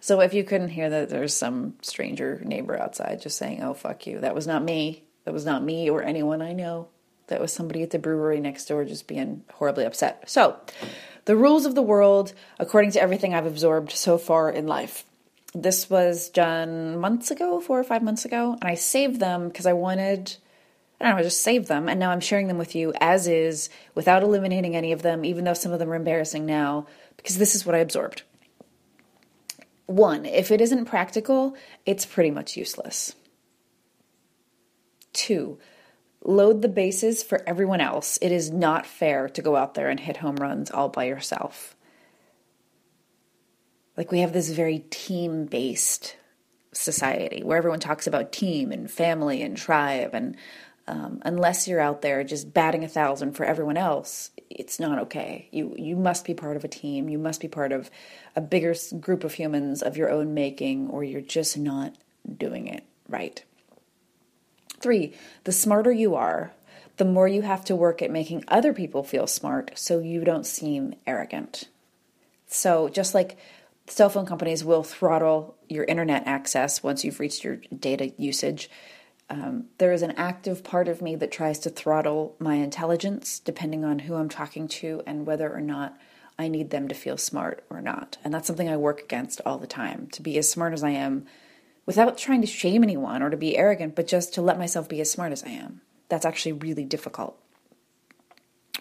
so 0.01 0.21
if 0.21 0.33
you 0.33 0.43
couldn't 0.43 0.71
hear 0.71 0.89
that 0.89 1.11
there's 1.11 1.35
some 1.37 1.75
stranger 1.83 2.41
neighbor 2.45 2.79
outside 2.79 3.21
just 3.21 3.37
saying, 3.37 3.63
oh, 3.63 3.75
fuck 3.75 4.07
you, 4.07 4.21
that 4.21 4.35
was 4.35 4.47
not 4.47 4.63
me. 4.63 5.05
That 5.25 5.35
was 5.35 5.45
not 5.45 5.63
me 5.63 5.91
or 5.91 6.03
anyone 6.03 6.41
I 6.41 6.55
know. 6.55 6.89
That 7.27 7.41
was 7.43 7.53
somebody 7.53 7.83
at 7.83 7.91
the 7.91 7.99
brewery 7.99 8.41
next 8.41 8.65
door 8.65 8.87
just 8.87 9.07
being 9.07 9.45
horribly 9.53 9.85
upset. 9.85 10.25
So, 10.31 10.57
the 11.27 11.37
rules 11.37 11.67
of 11.67 11.75
the 11.75 11.83
world, 11.83 12.33
according 12.59 12.93
to 12.93 13.03
everything 13.03 13.35
I've 13.35 13.45
absorbed 13.45 13.93
so 13.93 14.17
far 14.17 14.51
in 14.51 14.67
life. 14.67 15.05
This 15.55 15.91
was 15.91 16.31
done 16.31 16.99
months 16.99 17.31
ago, 17.31 17.61
four 17.61 17.79
or 17.79 17.85
five 17.85 18.03
months 18.03 18.25
ago, 18.25 18.57
and 18.59 18.65
I 18.65 18.75
saved 18.75 19.21
them 19.21 19.49
because 19.49 19.67
I 19.67 19.75
wanted 19.75 20.35
I 21.01 21.07
don't 21.07 21.17
know, 21.17 21.23
just 21.23 21.43
saved 21.43 21.69
them 21.69 21.89
and 21.89 22.01
now 22.01 22.11
I'm 22.11 22.21
sharing 22.21 22.49
them 22.49 22.59
with 22.59 22.75
you 22.75 22.93
as 23.01 23.29
is 23.29 23.71
without 23.95 24.23
eliminating 24.23 24.75
any 24.75 24.93
of 24.93 25.03
them, 25.03 25.25
even 25.25 25.45
though 25.45 25.55
some 25.55 25.73
of 25.73 25.79
them 25.79 25.91
are 25.91 25.97
embarrassing 25.97 26.45
now, 26.45 26.87
because 27.17 27.39
this 27.39 27.55
is 27.55 27.65
what 27.65 27.75
I 27.75 27.79
absorbed. 27.79 28.23
One, 29.87 30.27
if 30.27 30.51
it 30.51 30.61
isn't 30.61 30.85
practical, 30.85 31.57
it's 31.87 32.05
pretty 32.05 32.31
much 32.31 32.57
useless. 32.57 33.15
Two, 35.13 35.59
load 36.23 36.63
the 36.63 36.69
bases 36.69 37.23
for 37.23 37.43
everyone 37.47 37.81
else. 37.81 38.19
It 38.21 38.33
is 38.33 38.51
not 38.51 38.87
fair 38.87 39.29
to 39.31 39.43
go 39.43 39.57
out 39.57 39.75
there 39.75 39.89
and 39.89 39.99
hit 39.99 40.19
home 40.19 40.37
runs 40.37 40.71
all 40.71 40.89
by 40.89 41.05
yourself. 41.05 41.75
Like 43.97 44.13
we 44.13 44.21
have 44.21 44.33
this 44.33 44.51
very 44.51 44.81
team 44.91 45.47
based 45.47 46.17
society 46.73 47.43
where 47.43 47.57
everyone 47.59 47.81
talks 47.81 48.07
about 48.07 48.31
team 48.31 48.71
and 48.71 48.91
family 48.91 49.43
and 49.43 49.57
tribe 49.57 50.15
and 50.15 50.37
um, 50.89 51.21
unless 51.23 51.69
you're 51.69 51.81
out 51.81 52.01
there 52.01 52.25
just 52.25 52.55
batting 52.55 52.83
a 52.83 52.89
thousand 52.89 53.33
for 53.33 53.45
everyone 53.45 53.77
else, 53.77 54.31
it's 54.49 54.81
not 54.81 54.99
okay. 55.01 55.49
You 55.53 55.75
you 55.77 55.97
must 55.97 56.25
be 56.25 56.33
part 56.33 56.57
of 56.57 56.65
a 56.65 56.69
team. 56.69 57.11
You 57.11 57.19
must 57.19 57.43
be 57.43 57.49
part 57.49 57.73
of 57.73 57.91
a 58.35 58.41
bigger 58.41 58.75
group 58.99 59.23
of 59.23 59.35
humans 59.35 59.83
of 59.83 59.99
your 59.99 60.11
own 60.11 60.33
making, 60.33 60.89
or 60.89 61.05
you're 61.05 61.21
just 61.21 61.59
not 61.59 61.95
doing 62.37 62.67
it 62.67 62.85
right. 63.07 63.45
Three, 64.81 65.13
the 65.45 65.53
smarter 65.53 65.93
you 65.93 66.15
are, 66.15 66.53
the 66.97 67.05
more 67.05 67.29
you 67.29 67.43
have 67.43 67.67
to 67.67 67.77
work 67.77 68.01
at 68.01 68.11
making 68.11 68.45
other 68.49 68.73
people 68.73 69.03
feel 69.03 69.27
smart 69.27 69.73
so 69.75 69.99
you 69.99 70.25
don't 70.25 70.47
seem 70.47 70.95
arrogant. 71.07 71.69
So, 72.47 72.89
just 72.89 73.15
like 73.15 73.37
cell 73.89 74.09
phone 74.09 74.25
companies 74.25 74.65
will 74.65 74.83
throttle 74.83 75.55
your 75.69 75.85
internet 75.85 76.27
access 76.27 76.83
once 76.83 77.05
you've 77.05 77.21
reached 77.21 77.45
your 77.45 77.57
data 77.79 78.13
usage, 78.17 78.71
um, 79.31 79.67
there 79.79 79.93
is 79.93 80.03
an 80.03 80.13
active 80.13 80.65
part 80.65 80.89
of 80.89 81.03
me 81.03 81.15
that 81.17 81.31
tries 81.31 81.59
to 81.61 81.71
throttle 81.71 82.35
my 82.39 82.55
intelligence 82.55 83.39
depending 83.39 83.85
on 83.85 84.01
who 84.01 84.15
I'm 84.15 84.29
talking 84.29 84.69
to 84.69 85.03
and 85.07 85.27
whether 85.27 85.53
or 85.53 85.61
not 85.61 85.99
I 86.39 86.49
need 86.49 86.71
them 86.71 86.89
to 86.89 86.95
feel 86.95 87.19
smart 87.19 87.65
or 87.69 87.81
not. 87.83 88.17
And 88.25 88.33
that's 88.33 88.47
something 88.47 88.69
I 88.69 88.77
work 88.77 89.03
against 89.03 89.41
all 89.45 89.59
the 89.59 89.67
time 89.67 90.09
to 90.13 90.23
be 90.23 90.39
as 90.39 90.51
smart 90.51 90.73
as 90.73 90.83
I 90.83 90.91
am 90.91 91.27
without 91.85 92.17
trying 92.17 92.41
to 92.41 92.47
shame 92.47 92.83
anyone 92.83 93.23
or 93.23 93.31
to 93.31 93.37
be 93.37 93.57
arrogant, 93.57 93.97
but 93.97 94.07
just 94.07 94.33
to 94.35 94.43
let 94.43 94.59
myself 94.59 94.89
be 94.89 95.01
as 95.01 95.11
smart 95.11 95.33
as 95.33 95.43
I 95.43 95.49
am. 95.49 95.81
That's 96.09 96.25
actually 96.25 96.53
really 96.53 96.85
difficult. 96.85 97.39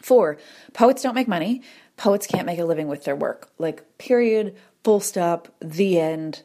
Four, 0.01 0.37
poets 0.73 1.01
don't 1.01 1.15
make 1.15 1.27
money. 1.27 1.61
Poets 1.97 2.27
can't 2.27 2.45
make 2.45 2.59
a 2.59 2.65
living 2.65 2.87
with 2.87 3.03
their 3.03 3.15
work. 3.15 3.49
Like, 3.57 3.97
period, 3.97 4.55
full 4.83 4.99
stop, 4.99 5.47
the 5.59 5.99
end. 5.99 6.43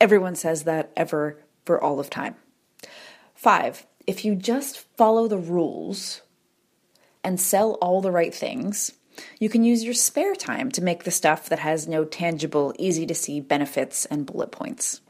Everyone 0.00 0.34
says 0.34 0.64
that 0.64 0.90
ever 0.96 1.40
for 1.64 1.82
all 1.82 2.00
of 2.00 2.10
time. 2.10 2.34
Five, 3.38 3.86
if 4.04 4.24
you 4.24 4.34
just 4.34 4.78
follow 4.96 5.28
the 5.28 5.38
rules 5.38 6.22
and 7.22 7.40
sell 7.40 7.74
all 7.74 8.00
the 8.00 8.10
right 8.10 8.34
things, 8.34 8.90
you 9.38 9.48
can 9.48 9.62
use 9.62 9.84
your 9.84 9.94
spare 9.94 10.34
time 10.34 10.72
to 10.72 10.82
make 10.82 11.04
the 11.04 11.12
stuff 11.12 11.48
that 11.48 11.60
has 11.60 11.86
no 11.86 12.04
tangible, 12.04 12.74
easy 12.80 13.06
to 13.06 13.14
see 13.14 13.38
benefits 13.38 14.06
and 14.06 14.26
bullet 14.26 14.50
points. 14.50 15.02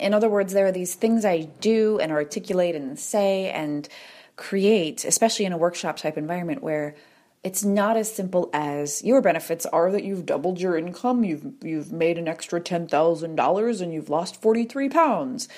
In 0.00 0.12
other 0.12 0.28
words, 0.28 0.52
there 0.52 0.66
are 0.66 0.72
these 0.72 0.96
things 0.96 1.24
I 1.24 1.42
do 1.60 2.00
and 2.00 2.10
articulate 2.10 2.74
and 2.74 2.98
say 2.98 3.52
and 3.52 3.88
create, 4.34 5.04
especially 5.04 5.44
in 5.44 5.52
a 5.52 5.58
workshop 5.58 5.98
type 5.98 6.18
environment 6.18 6.60
where 6.60 6.96
it's 7.44 7.64
not 7.64 7.96
as 7.96 8.12
simple 8.12 8.50
as 8.52 9.04
your 9.04 9.22
benefits 9.22 9.64
are 9.66 9.92
that 9.92 10.02
you've 10.02 10.26
doubled 10.26 10.60
your 10.60 10.76
income, 10.76 11.22
you've 11.22 11.52
you've 11.62 11.92
made 11.92 12.18
an 12.18 12.26
extra 12.26 12.60
$10,000 12.60 13.80
and 13.80 13.94
you've 13.94 14.10
lost 14.10 14.42
43 14.42 14.88
pounds 14.88 15.48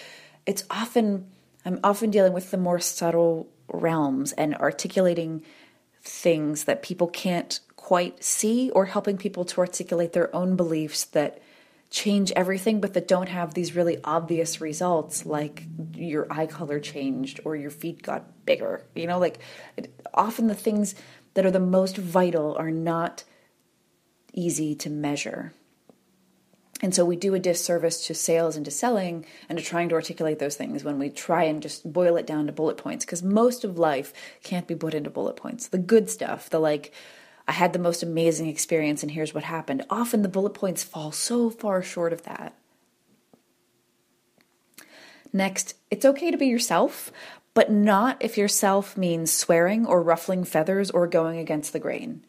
it's 0.46 0.64
often 0.70 1.26
I'm 1.64 1.80
often 1.84 2.10
dealing 2.10 2.32
with 2.32 2.50
the 2.50 2.56
more 2.56 2.78
subtle 2.78 3.48
realms 3.68 4.32
and 4.32 4.54
articulating 4.56 5.42
things 6.02 6.64
that 6.64 6.82
people 6.82 7.06
can't 7.06 7.60
quite 7.76 8.22
see 8.24 8.70
or 8.70 8.86
helping 8.86 9.18
people 9.18 9.44
to 9.44 9.60
articulate 9.60 10.12
their 10.12 10.34
own 10.34 10.56
beliefs 10.56 11.04
that 11.06 11.40
change 11.90 12.32
everything 12.36 12.80
but 12.80 12.94
that 12.94 13.08
don't 13.08 13.28
have 13.28 13.52
these 13.52 13.74
really 13.74 13.98
obvious 14.04 14.60
results 14.60 15.26
like 15.26 15.64
your 15.94 16.26
eye 16.30 16.46
color 16.46 16.78
changed 16.78 17.40
or 17.44 17.56
your 17.56 17.70
feet 17.70 18.02
got 18.02 18.46
bigger. 18.46 18.84
You 18.94 19.06
know 19.06 19.18
like 19.18 19.40
it, 19.76 19.92
often 20.14 20.46
the 20.46 20.54
things 20.54 20.94
that 21.34 21.44
are 21.44 21.50
the 21.50 21.60
most 21.60 21.96
vital 21.96 22.56
are 22.56 22.70
not 22.70 23.24
easy 24.32 24.74
to 24.76 24.88
measure 24.90 25.52
and 26.82 26.94
so 26.94 27.04
we 27.04 27.16
do 27.16 27.34
a 27.34 27.38
disservice 27.38 28.06
to 28.06 28.14
sales 28.14 28.56
and 28.56 28.64
to 28.64 28.70
selling 28.70 29.26
and 29.48 29.58
to 29.58 29.64
trying 29.64 29.88
to 29.90 29.94
articulate 29.94 30.38
those 30.38 30.56
things 30.56 30.82
when 30.82 30.98
we 30.98 31.10
try 31.10 31.44
and 31.44 31.62
just 31.62 31.90
boil 31.92 32.16
it 32.16 32.26
down 32.26 32.46
to 32.46 32.52
bullet 32.52 32.78
points 32.78 33.04
because 33.04 33.22
most 33.22 33.64
of 33.64 33.78
life 33.78 34.12
can't 34.42 34.66
be 34.66 34.74
put 34.74 34.94
into 34.94 35.10
bullet 35.10 35.36
points. 35.36 35.68
The 35.68 35.78
good 35.78 36.08
stuff, 36.08 36.48
the 36.48 36.58
like, 36.58 36.92
I 37.46 37.52
had 37.52 37.72
the 37.72 37.78
most 37.78 38.02
amazing 38.02 38.46
experience 38.46 39.02
and 39.02 39.12
here's 39.12 39.34
what 39.34 39.44
happened. 39.44 39.84
Often 39.90 40.22
the 40.22 40.28
bullet 40.28 40.54
points 40.54 40.82
fall 40.82 41.12
so 41.12 41.50
far 41.50 41.82
short 41.82 42.12
of 42.12 42.22
that. 42.22 42.54
Next, 45.32 45.76
it's 45.90 46.04
okay 46.04 46.30
to 46.30 46.38
be 46.38 46.46
yourself, 46.46 47.12
but 47.52 47.70
not 47.70 48.16
if 48.20 48.38
yourself 48.38 48.96
means 48.96 49.30
swearing 49.30 49.86
or 49.86 50.02
ruffling 50.02 50.44
feathers 50.44 50.90
or 50.90 51.06
going 51.06 51.38
against 51.38 51.72
the 51.72 51.78
grain. 51.78 52.24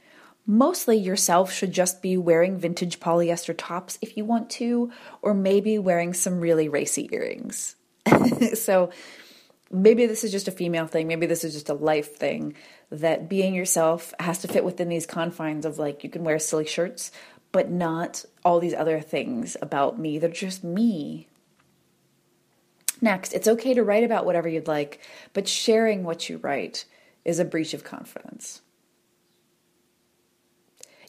Mostly 0.51 0.97
yourself 0.97 1.49
should 1.53 1.71
just 1.71 2.01
be 2.01 2.17
wearing 2.17 2.57
vintage 2.57 2.99
polyester 2.99 3.55
tops 3.57 3.97
if 4.01 4.17
you 4.17 4.25
want 4.25 4.49
to, 4.49 4.91
or 5.21 5.33
maybe 5.33 5.79
wearing 5.79 6.13
some 6.13 6.41
really 6.41 6.67
racy 6.67 7.07
earrings. 7.09 7.77
so 8.55 8.89
maybe 9.71 10.07
this 10.07 10.25
is 10.25 10.31
just 10.33 10.49
a 10.49 10.51
female 10.51 10.87
thing, 10.87 11.07
maybe 11.07 11.25
this 11.25 11.45
is 11.45 11.53
just 11.53 11.69
a 11.69 11.73
life 11.73 12.17
thing 12.17 12.53
that 12.89 13.29
being 13.29 13.55
yourself 13.55 14.13
has 14.19 14.39
to 14.39 14.49
fit 14.49 14.65
within 14.65 14.89
these 14.89 15.05
confines 15.05 15.65
of 15.65 15.79
like 15.79 16.03
you 16.03 16.09
can 16.09 16.25
wear 16.25 16.37
silly 16.37 16.65
shirts, 16.65 17.13
but 17.53 17.71
not 17.71 18.25
all 18.43 18.59
these 18.59 18.73
other 18.73 18.99
things 18.99 19.55
about 19.61 19.97
me. 19.97 20.19
They're 20.19 20.29
just 20.29 20.65
me. 20.65 21.29
Next, 22.99 23.31
it's 23.31 23.47
okay 23.47 23.73
to 23.73 23.85
write 23.85 24.03
about 24.03 24.25
whatever 24.25 24.49
you'd 24.49 24.67
like, 24.67 24.99
but 25.31 25.47
sharing 25.47 26.03
what 26.03 26.27
you 26.27 26.39
write 26.39 26.83
is 27.23 27.39
a 27.39 27.45
breach 27.45 27.73
of 27.73 27.85
confidence. 27.85 28.61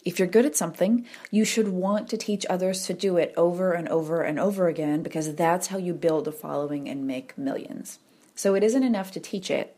If 0.05 0.19
you're 0.19 0.29
good 0.29 0.47
at 0.47 0.57
something, 0.57 1.07
you 1.31 1.45
should 1.45 1.69
want 1.69 2.09
to 2.09 2.17
teach 2.17 2.45
others 2.51 2.87
to 2.87 2.95
do 2.95 3.17
it 3.17 3.33
over 3.37 3.73
and 3.73 3.89
over 3.89 4.23
and 4.23 4.39
over 4.39 4.67
again 4.67 5.03
because 5.03 5.35
that's 5.35 5.69
how 5.69 5.79
you 5.79 5.95
build 5.95 6.27
a 6.27 6.33
following 6.33 6.89
and 6.89 7.07
make 7.07 7.39
millions. 7.39 7.99
So 8.35 8.55
it 8.55 8.65
isn't 8.65 8.83
enough 8.83 9.13
to 9.13 9.21
teach 9.21 9.51
it 9.51 9.77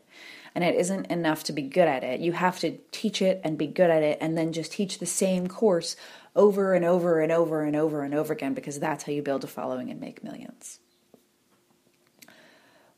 and 0.55 0.63
it 0.63 0.75
isn't 0.75 1.07
enough 1.07 1.43
to 1.43 1.53
be 1.53 1.61
good 1.61 1.87
at 1.87 2.03
it. 2.03 2.21
You 2.21 2.31
have 2.31 2.59
to 2.59 2.77
teach 2.91 3.21
it 3.21 3.41
and 3.43 3.57
be 3.57 3.67
good 3.67 3.89
at 3.89 4.01
it 4.01 4.17
and 4.21 4.37
then 4.37 4.53
just 4.53 4.71
teach 4.71 4.97
the 4.97 5.05
same 5.05 5.47
course 5.47 5.95
over 6.35 6.73
and 6.73 6.85
over 6.85 7.19
and 7.19 7.31
over 7.31 7.61
and 7.63 7.75
over 7.75 8.03
and 8.03 8.15
over 8.15 8.33
again 8.33 8.53
because 8.53 8.79
that's 8.79 9.03
how 9.03 9.11
you 9.11 9.21
build 9.21 9.43
a 9.43 9.47
following 9.47 9.91
and 9.91 9.99
make 9.99 10.23
millions. 10.23 10.79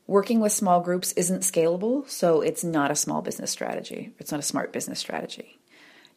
Working 0.06 0.40
with 0.40 0.52
small 0.52 0.80
groups 0.80 1.12
isn't 1.12 1.40
scalable, 1.40 2.08
so 2.08 2.40
it's 2.40 2.64
not 2.64 2.90
a 2.90 2.96
small 2.96 3.20
business 3.20 3.50
strategy. 3.50 4.14
It's 4.18 4.32
not 4.32 4.40
a 4.40 4.44
smart 4.44 4.72
business 4.72 4.98
strategy. 4.98 5.57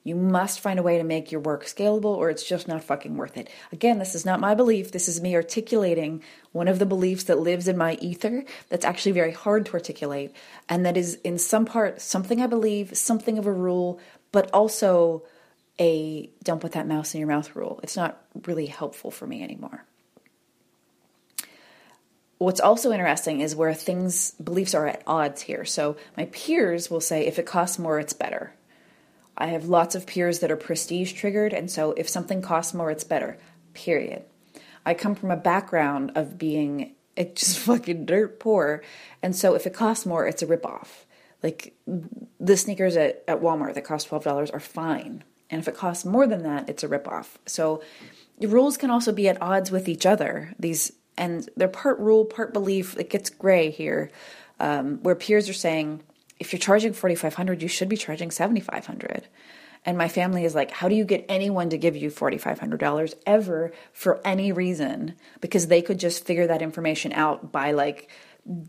You 0.04 0.16
must 0.16 0.60
find 0.60 0.80
a 0.80 0.84
way 0.84 0.98
to 0.98 1.04
make 1.04 1.32
your 1.32 1.42
work 1.42 1.66
scalable 1.66 2.18
or 2.18 2.30
it's 2.32 2.44
just 2.44 2.68
not 2.68 2.84
fucking 2.84 3.18
worth 3.18 3.38
it. 3.38 3.50
Again, 3.72 4.00
this 4.00 4.16
is 4.16 4.26
not 4.26 4.40
my 4.40 4.56
belief. 4.56 4.92
This 4.92 5.08
is 5.08 5.22
me 5.22 5.36
articulating 5.36 6.24
one 6.52 6.68
of 6.68 6.80
the 6.80 6.88
beliefs 6.88 7.26
that 7.26 7.40
lives 7.40 7.68
in 7.68 7.78
my 7.78 7.94
ether 8.02 8.44
that's 8.70 8.86
actually 8.86 9.12
very 9.12 9.32
hard 9.32 9.68
to 9.68 9.74
articulate 9.74 10.36
and 10.68 10.86
that 10.86 10.98
is 10.98 11.16
in 11.24 11.38
some 11.38 11.66
part 11.66 12.02
something 12.02 12.42
I 12.42 12.48
believe, 12.48 12.98
something 12.98 13.38
of 13.38 13.46
a 13.46 13.54
rule, 13.54 14.00
but 14.32 14.50
also 14.54 15.24
a 15.80 16.32
don't 16.44 16.62
put 16.62 16.72
that 16.72 16.88
mouse 16.88 17.14
in 17.14 17.20
your 17.20 17.28
mouth 17.28 17.56
rule. 17.56 17.80
It's 17.84 17.96
not 17.96 18.26
really 18.48 18.66
helpful 18.66 19.12
for 19.12 19.28
me 19.28 19.44
anymore. 19.44 19.86
what's 22.40 22.60
also 22.60 22.92
interesting 22.92 23.40
is 23.40 23.56
where 23.56 23.72
things 23.76 24.32
beliefs 24.32 24.74
are 24.74 24.88
at 24.88 25.04
odds 25.06 25.44
here. 25.44 25.64
So 25.64 25.96
my 26.18 26.26
peers 26.26 26.90
will 26.90 27.00
say 27.00 27.28
if 27.28 27.38
it 27.38 27.46
costs 27.46 27.78
more, 27.78 28.00
it's 28.00 28.14
better. 28.14 28.56
I 29.38 29.48
have 29.48 29.66
lots 29.66 29.96
of 29.96 30.06
peers 30.06 30.40
that 30.40 30.52
are 30.52 30.58
prestige 30.58 31.14
triggered, 31.14 31.54
and 31.54 31.70
so 31.70 31.92
if 31.94 32.10
something 32.10 32.42
costs 32.42 32.74
more, 32.74 32.92
it's 32.92 33.04
better. 33.04 33.38
Period. 33.74 34.24
I 34.86 34.94
come 34.94 35.16
from 35.16 35.32
a 35.32 35.38
background 35.38 36.12
of 36.16 36.38
being 36.38 36.94
just 37.18 37.60
fucking 37.66 38.06
dirt 38.06 38.40
poor, 38.40 38.84
and 39.22 39.36
so 39.36 39.56
if 39.56 39.66
it 39.66 39.74
costs 39.74 40.06
more, 40.06 40.28
it's 40.28 40.42
a 40.42 40.48
ripoff. 40.48 41.06
Like 41.44 41.74
the 42.40 42.58
sneakers 42.58 42.96
at, 42.96 43.24
at 43.28 43.42
Walmart 43.42 43.74
that 43.74 43.84
cost 43.84 44.08
twelve 44.08 44.24
dollars 44.24 44.52
are 44.52 44.60
fine, 44.60 45.24
and 45.50 45.62
if 45.62 45.68
it 45.68 45.76
costs 45.76 46.06
more 46.06 46.28
than 46.28 46.44
that, 46.44 46.70
it's 46.70 46.84
a 46.84 46.88
ripoff. 46.88 47.38
So 47.46 47.82
rules 48.40 48.78
can 48.78 48.92
also 48.92 49.12
be 49.12 49.28
at 49.28 49.42
odds 49.42 49.72
with 49.72 49.90
each 49.90 50.06
other. 50.06 50.54
These 50.60 50.92
and 51.18 51.50
they're 51.58 51.68
part 51.68 52.00
rule, 52.00 52.26
part 52.26 52.54
belief. 52.54 52.98
It 52.98 53.10
gets 53.10 53.30
gray 53.30 53.70
here, 53.70 54.12
um, 54.60 55.00
where 55.04 55.16
peers 55.16 55.50
are 55.50 55.54
saying 55.54 56.02
if 56.42 56.52
you're 56.52 56.60
charging 56.60 56.92
forty 56.92 57.16
five 57.16 57.36
hundred, 57.36 57.62
you 57.62 57.70
should 57.70 57.88
be 57.88 57.96
charging 57.96 58.32
seventy 58.32 58.60
five 58.60 58.86
hundred. 58.86 59.28
And 59.84 59.98
my 59.98 60.10
family 60.10 60.46
is 60.46 60.54
like, 60.54 60.70
how 60.70 60.90
do 60.90 60.96
you 60.96 61.06
get 61.06 61.26
anyone 61.30 61.70
to 61.70 61.78
give 61.78 61.96
you 61.96 62.10
forty 62.10 62.38
five 62.38 62.60
hundred 62.60 62.80
dollars 62.80 63.16
ever 63.26 63.72
for 63.94 64.20
any 64.26 64.52
reason? 64.52 65.16
Because 65.40 65.68
they 65.68 65.82
could 65.82 66.00
just 66.00 66.26
figure 66.26 66.48
that 66.48 66.62
information 66.62 67.14
out 67.14 67.52
by 67.52 67.72
like 67.72 68.10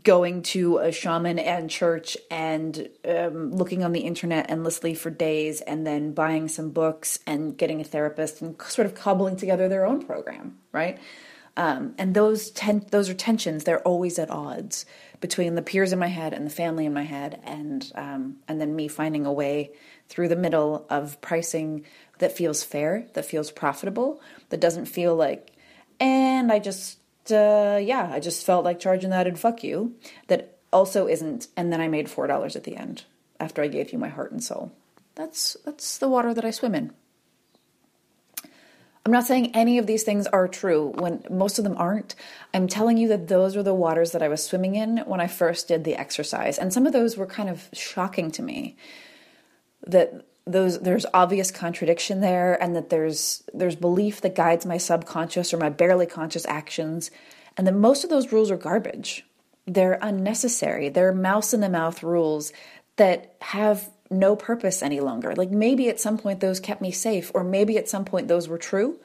going 0.03 0.43
to 0.43 0.77
a 0.77 0.91
shaman 0.91 1.39
and 1.39 1.67
church 1.67 2.15
and 2.29 2.89
um, 3.09 3.51
looking 3.51 3.83
on 3.83 3.91
the 3.91 4.01
internet 4.01 4.51
endlessly 4.51 4.93
for 4.93 5.09
days 5.09 5.61
and 5.61 5.85
then 5.85 6.13
buying 6.13 6.47
some 6.47 6.69
books 6.69 7.17
and 7.25 7.57
getting 7.57 7.81
a 7.81 7.83
therapist 7.83 8.41
and 8.41 8.61
sort 8.61 8.85
of 8.85 8.93
cobbling 8.93 9.35
together 9.35 9.67
their 9.67 9.85
own 9.85 10.05
program, 10.05 10.59
right? 10.71 10.99
Um, 11.55 11.93
and 11.97 12.15
those 12.15 12.49
ten- 12.49 12.85
those 12.89 13.09
are 13.09 13.13
tensions. 13.13 13.63
They're 13.63 13.87
always 13.87 14.17
at 14.17 14.31
odds 14.31 14.85
between 15.19 15.55
the 15.55 15.61
peers 15.61 15.93
in 15.93 15.99
my 15.99 16.07
head 16.07 16.33
and 16.33 16.45
the 16.45 16.51
family 16.51 16.85
in 16.85 16.93
my 16.93 17.03
head, 17.03 17.39
and 17.43 17.91
um, 17.95 18.37
and 18.47 18.59
then 18.59 18.75
me 18.75 18.87
finding 18.87 19.25
a 19.25 19.33
way 19.33 19.71
through 20.09 20.29
the 20.29 20.35
middle 20.35 20.85
of 20.89 21.21
pricing 21.21 21.85
that 22.17 22.35
feels 22.35 22.63
fair, 22.63 23.05
that 23.13 23.25
feels 23.25 23.51
profitable, 23.51 24.19
that 24.49 24.59
doesn't 24.59 24.85
feel 24.85 25.15
like, 25.15 25.51
and 25.99 26.51
I 26.51 26.59
just 26.59 26.97
uh, 27.31 27.79
yeah, 27.81 28.09
I 28.11 28.19
just 28.19 28.45
felt 28.45 28.65
like 28.65 28.79
charging 28.79 29.11
that 29.11 29.27
and 29.27 29.39
fuck 29.39 29.63
you. 29.63 29.95
That 30.27 30.57
also 30.71 31.07
isn't, 31.07 31.47
and 31.55 31.71
then 31.71 31.81
I 31.81 31.87
made 31.87 32.09
four 32.09 32.25
dollars 32.25 32.55
at 32.55 32.63
the 32.63 32.75
end 32.75 33.03
after 33.39 33.61
I 33.61 33.67
gave 33.67 33.93
you 33.93 33.99
my 33.99 34.09
heart 34.09 34.31
and 34.31 34.43
soul. 34.43 34.71
That's 35.15 35.55
that's 35.65 35.99
the 35.99 36.09
water 36.09 36.33
that 36.33 36.45
I 36.45 36.51
swim 36.51 36.73
in. 36.73 36.93
I'm 39.05 39.11
not 39.11 39.25
saying 39.25 39.53
any 39.53 39.77
of 39.77 39.85
these 39.85 40.03
things 40.03 40.27
are 40.27 40.47
true 40.47 40.93
when 40.95 41.25
most 41.29 41.57
of 41.57 41.65
them 41.65 41.75
aren't. 41.77 42.15
I'm 42.53 42.69
telling 42.69 42.97
you 42.97 43.09
that 43.09 43.27
those 43.27 43.55
were 43.55 43.63
the 43.63 43.73
waters 43.73 44.11
that 44.11 44.21
I 44.21 44.29
was 44.29 44.41
swimming 44.45 44.75
in 44.75 44.99
when 44.99 45.19
I 45.19 45.27
first 45.27 45.67
did 45.67 45.83
the 45.83 45.95
exercise. 45.95 46.57
And 46.57 46.71
some 46.71 46.87
of 46.87 46.93
those 46.93 47.17
were 47.17 47.25
kind 47.25 47.49
of 47.49 47.67
shocking 47.73 48.31
to 48.31 48.41
me. 48.41 48.77
That 49.85 50.25
those 50.45 50.79
there's 50.79 51.05
obvious 51.13 51.51
contradiction 51.51 52.21
there 52.21 52.61
and 52.61 52.75
that 52.75 52.89
there's 52.89 53.43
there's 53.53 53.75
belief 53.75 54.21
that 54.21 54.35
guides 54.35 54.65
my 54.65 54.77
subconscious 54.77 55.53
or 55.53 55.57
my 55.57 55.69
barely 55.69 56.05
conscious 56.05 56.45
actions 56.45 57.11
and 57.57 57.67
that 57.67 57.73
most 57.73 58.03
of 58.03 58.09
those 58.09 58.31
rules 58.31 58.51
are 58.51 58.57
garbage. 58.57 59.25
They're 59.65 59.99
unnecessary. 60.01 60.89
They're 60.89 61.13
mouse 61.13 61.53
in 61.53 61.59
the 61.59 61.69
mouth 61.69 62.03
rules 62.03 62.51
that 62.95 63.35
have 63.41 63.89
no 64.13 64.35
purpose 64.35 64.81
any 64.81 64.99
longer. 64.99 65.35
Like 65.35 65.51
maybe 65.51 65.89
at 65.89 65.99
some 65.99 66.17
point 66.17 66.39
those 66.39 66.59
kept 66.59 66.81
me 66.81 66.91
safe, 66.91 67.31
or 67.33 67.43
maybe 67.43 67.77
at 67.77 67.89
some 67.89 68.05
point 68.05 68.27
those 68.27 68.47
were 68.47 68.57
true, 68.57 68.99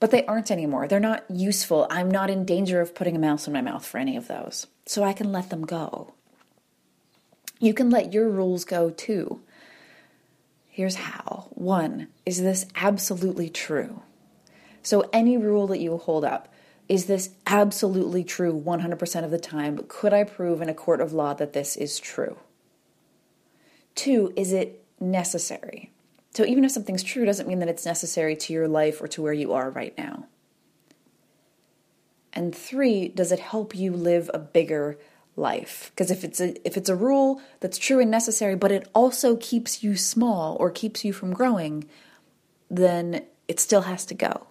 but 0.00 0.10
they 0.10 0.24
aren't 0.26 0.50
anymore. 0.50 0.86
They're 0.86 1.00
not 1.00 1.24
useful. 1.30 1.86
I'm 1.90 2.10
not 2.10 2.30
in 2.30 2.44
danger 2.44 2.80
of 2.80 2.94
putting 2.94 3.16
a 3.16 3.20
mouse 3.20 3.46
in 3.46 3.52
my 3.52 3.60
mouth 3.60 3.86
for 3.86 3.98
any 3.98 4.16
of 4.16 4.28
those. 4.28 4.66
So 4.86 5.02
I 5.02 5.12
can 5.12 5.32
let 5.32 5.50
them 5.50 5.64
go. 5.64 6.14
You 7.58 7.72
can 7.72 7.90
let 7.90 8.12
your 8.12 8.28
rules 8.28 8.64
go 8.64 8.90
too. 8.90 9.40
Here's 10.68 10.96
how. 10.96 11.46
One, 11.50 12.08
is 12.26 12.42
this 12.42 12.66
absolutely 12.74 13.48
true? 13.48 14.02
So, 14.82 15.08
any 15.12 15.36
rule 15.36 15.66
that 15.68 15.78
you 15.80 15.96
hold 15.96 16.24
up, 16.24 16.52
is 16.88 17.06
this 17.06 17.30
absolutely 17.46 18.24
true 18.24 18.52
100% 18.52 19.24
of 19.24 19.30
the 19.30 19.38
time? 19.38 19.80
Could 19.88 20.12
I 20.12 20.24
prove 20.24 20.60
in 20.60 20.68
a 20.68 20.74
court 20.74 21.00
of 21.00 21.12
law 21.12 21.32
that 21.34 21.54
this 21.54 21.76
is 21.76 21.98
true? 21.98 22.36
Two, 24.04 24.34
is 24.36 24.52
it 24.52 24.84
necessary? 25.00 25.90
So 26.34 26.44
even 26.44 26.62
if 26.62 26.72
something's 26.72 27.02
true, 27.02 27.24
doesn't 27.24 27.48
mean 27.48 27.60
that 27.60 27.70
it's 27.70 27.86
necessary 27.86 28.36
to 28.36 28.52
your 28.52 28.68
life 28.68 29.00
or 29.00 29.08
to 29.08 29.22
where 29.22 29.32
you 29.32 29.54
are 29.54 29.70
right 29.70 29.96
now. 29.96 30.26
And 32.34 32.54
three, 32.54 33.08
does 33.08 33.32
it 33.32 33.38
help 33.40 33.74
you 33.74 33.94
live 33.94 34.30
a 34.34 34.38
bigger 34.38 34.98
life? 35.36 35.90
Because 35.94 36.10
if 36.10 36.22
it's 36.22 36.38
a 36.38 36.54
if 36.68 36.76
it's 36.76 36.90
a 36.90 36.94
rule 36.94 37.40
that's 37.60 37.78
true 37.78 37.98
and 37.98 38.10
necessary, 38.10 38.56
but 38.56 38.70
it 38.70 38.86
also 38.94 39.36
keeps 39.36 39.82
you 39.82 39.96
small 39.96 40.58
or 40.60 40.70
keeps 40.70 41.02
you 41.02 41.14
from 41.14 41.32
growing, 41.32 41.86
then 42.68 43.24
it 43.48 43.58
still 43.58 43.82
has 43.82 44.04
to 44.04 44.14
go. 44.14 44.48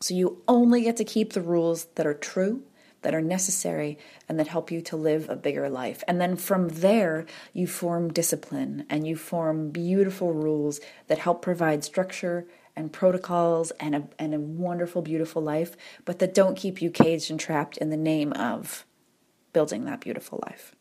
So 0.00 0.12
you 0.12 0.42
only 0.46 0.82
get 0.82 0.98
to 0.98 1.04
keep 1.06 1.32
the 1.32 1.40
rules 1.40 1.86
that 1.94 2.06
are 2.06 2.12
true 2.12 2.64
that 3.02 3.14
are 3.14 3.20
necessary 3.20 3.98
and 4.28 4.38
that 4.38 4.48
help 4.48 4.70
you 4.70 4.80
to 4.82 4.96
live 4.96 5.28
a 5.28 5.36
bigger 5.36 5.68
life. 5.68 6.04
And 6.06 6.20
then 6.20 6.36
from 6.36 6.68
there, 6.68 7.26
you 7.52 7.66
form 7.66 8.12
discipline 8.12 8.86
and 8.90 9.06
you 9.06 9.16
form 9.16 9.70
beautiful 9.70 10.32
rules 10.32 10.80
that 11.06 11.18
help 11.18 11.42
provide 11.42 11.84
structure 11.84 12.46
and 12.76 12.92
protocols 12.92 13.70
and 13.72 13.94
a, 13.94 14.02
and 14.18 14.34
a 14.34 14.40
wonderful, 14.40 15.02
beautiful 15.02 15.42
life, 15.42 15.76
but 16.04 16.18
that 16.18 16.34
don't 16.34 16.56
keep 16.56 16.80
you 16.80 16.90
caged 16.90 17.30
and 17.30 17.40
trapped 17.40 17.76
in 17.76 17.90
the 17.90 17.96
name 17.96 18.32
of 18.34 18.86
building 19.52 19.84
that 19.84 20.00
beautiful 20.00 20.40
life. 20.46 20.74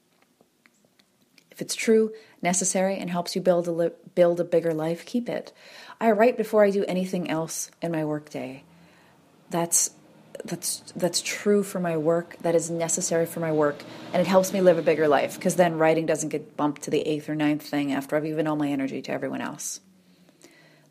If 1.51 1.61
it's 1.61 1.75
true, 1.75 2.13
necessary, 2.41 2.95
and 2.97 3.09
helps 3.09 3.35
you 3.35 3.41
build 3.41 3.67
a 3.67 3.71
li- 3.71 3.91
build 4.15 4.39
a 4.39 4.45
bigger 4.45 4.73
life, 4.73 5.05
keep 5.05 5.27
it. 5.27 5.51
I 5.99 6.11
write 6.11 6.37
before 6.37 6.63
I 6.63 6.69
do 6.69 6.85
anything 6.87 7.29
else 7.29 7.69
in 7.81 7.91
my 7.91 8.05
workday. 8.05 8.63
That's 9.49 9.89
that's 10.45 10.81
that's 10.95 11.21
true 11.21 11.63
for 11.63 11.79
my 11.79 11.97
work 11.97 12.37
that 12.41 12.55
is 12.55 12.69
necessary 12.69 13.25
for 13.25 13.39
my 13.39 13.51
work 13.51 13.83
and 14.13 14.21
it 14.21 14.27
helps 14.27 14.53
me 14.53 14.61
live 14.61 14.77
a 14.77 14.81
bigger 14.81 15.07
life 15.07 15.35
because 15.35 15.55
then 15.55 15.77
writing 15.77 16.05
doesn't 16.05 16.29
get 16.29 16.55
bumped 16.55 16.83
to 16.83 16.91
the 16.91 17.01
eighth 17.01 17.29
or 17.29 17.35
ninth 17.35 17.61
thing 17.61 17.91
after 17.91 18.15
i've 18.15 18.23
given 18.23 18.47
all 18.47 18.55
my 18.55 18.69
energy 18.69 19.01
to 19.01 19.11
everyone 19.11 19.41
else. 19.41 19.81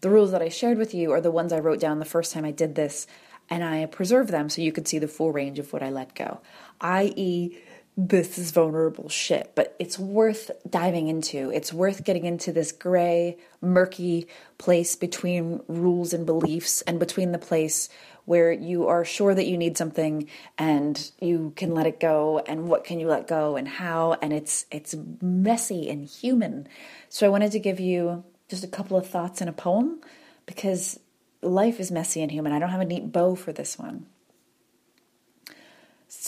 The 0.01 0.11
rules 0.11 0.31
that 0.33 0.43
i 0.43 0.49
shared 0.49 0.79
with 0.79 0.95
you 0.95 1.13
are 1.13 1.21
the 1.21 1.31
ones 1.31 1.53
i 1.53 1.59
wrote 1.59 1.81
down 1.81 1.99
the 1.99 2.05
first 2.05 2.33
time 2.33 2.45
i 2.45 2.51
did 2.51 2.75
this 2.75 3.07
and 3.51 3.65
i 3.65 3.87
preserve 3.87 4.29
them 4.29 4.49
so 4.49 4.63
you 4.63 4.73
could 4.73 4.87
see 4.87 4.99
the 4.99 5.09
full 5.09 5.33
range 5.33 5.59
of 5.59 5.73
what 5.73 5.83
i 5.83 5.91
let 5.91 6.15
go 6.15 6.41
i.e 6.81 7.59
this 8.01 8.39
is 8.39 8.53
vulnerable 8.53 9.09
shit, 9.09 9.51
but 9.57 9.75
it's 9.81 9.99
worth 9.99 10.53
diving 10.71 11.09
into. 11.09 11.51
It's 11.51 11.73
worth 11.73 12.05
getting 12.05 12.27
into 12.27 12.53
this 12.53 12.71
gray, 12.71 13.39
murky 13.61 14.29
place 14.57 14.95
between 14.95 15.63
rules 15.67 16.13
and 16.13 16.25
beliefs 16.25 16.81
and 16.83 17.01
between 17.01 17.33
the 17.33 17.39
place 17.39 17.89
where 18.25 18.53
you 18.53 18.87
are 18.87 19.05
sure 19.05 19.35
that 19.35 19.49
you 19.49 19.59
need 19.59 19.77
something 19.77 20.29
and 20.57 21.11
you 21.21 21.53
can 21.57 21.75
let 21.75 21.89
it 21.89 21.99
go 21.99 22.39
and 22.47 22.69
what 22.69 22.85
can 22.85 23.01
you 23.01 23.09
let 23.09 23.27
go 23.27 23.57
and 23.57 23.67
how 23.67 24.17
and 24.23 24.33
it's 24.33 24.65
it's 24.71 24.95
messy 25.21 25.91
and 25.91 26.07
human. 26.07 26.69
So 27.09 27.27
I 27.27 27.31
wanted 27.31 27.51
to 27.51 27.59
give 27.59 27.81
you 27.81 28.23
just 28.49 28.63
a 28.63 28.69
couple 28.69 28.97
of 28.97 29.09
thoughts 29.09 29.41
in 29.41 29.49
a 29.49 29.53
poem 29.53 30.01
because 30.47 31.01
life 31.43 31.81
is 31.81 31.91
messy 31.91 32.23
and 32.23 32.31
human. 32.31 32.53
I 32.53 32.61
don't 32.61 32.71
have 32.71 32.81
a 32.81 32.85
neat 32.85 33.11
bow 33.11 33.35
for 33.35 33.53
this 33.53 33.77
one. 33.77 34.07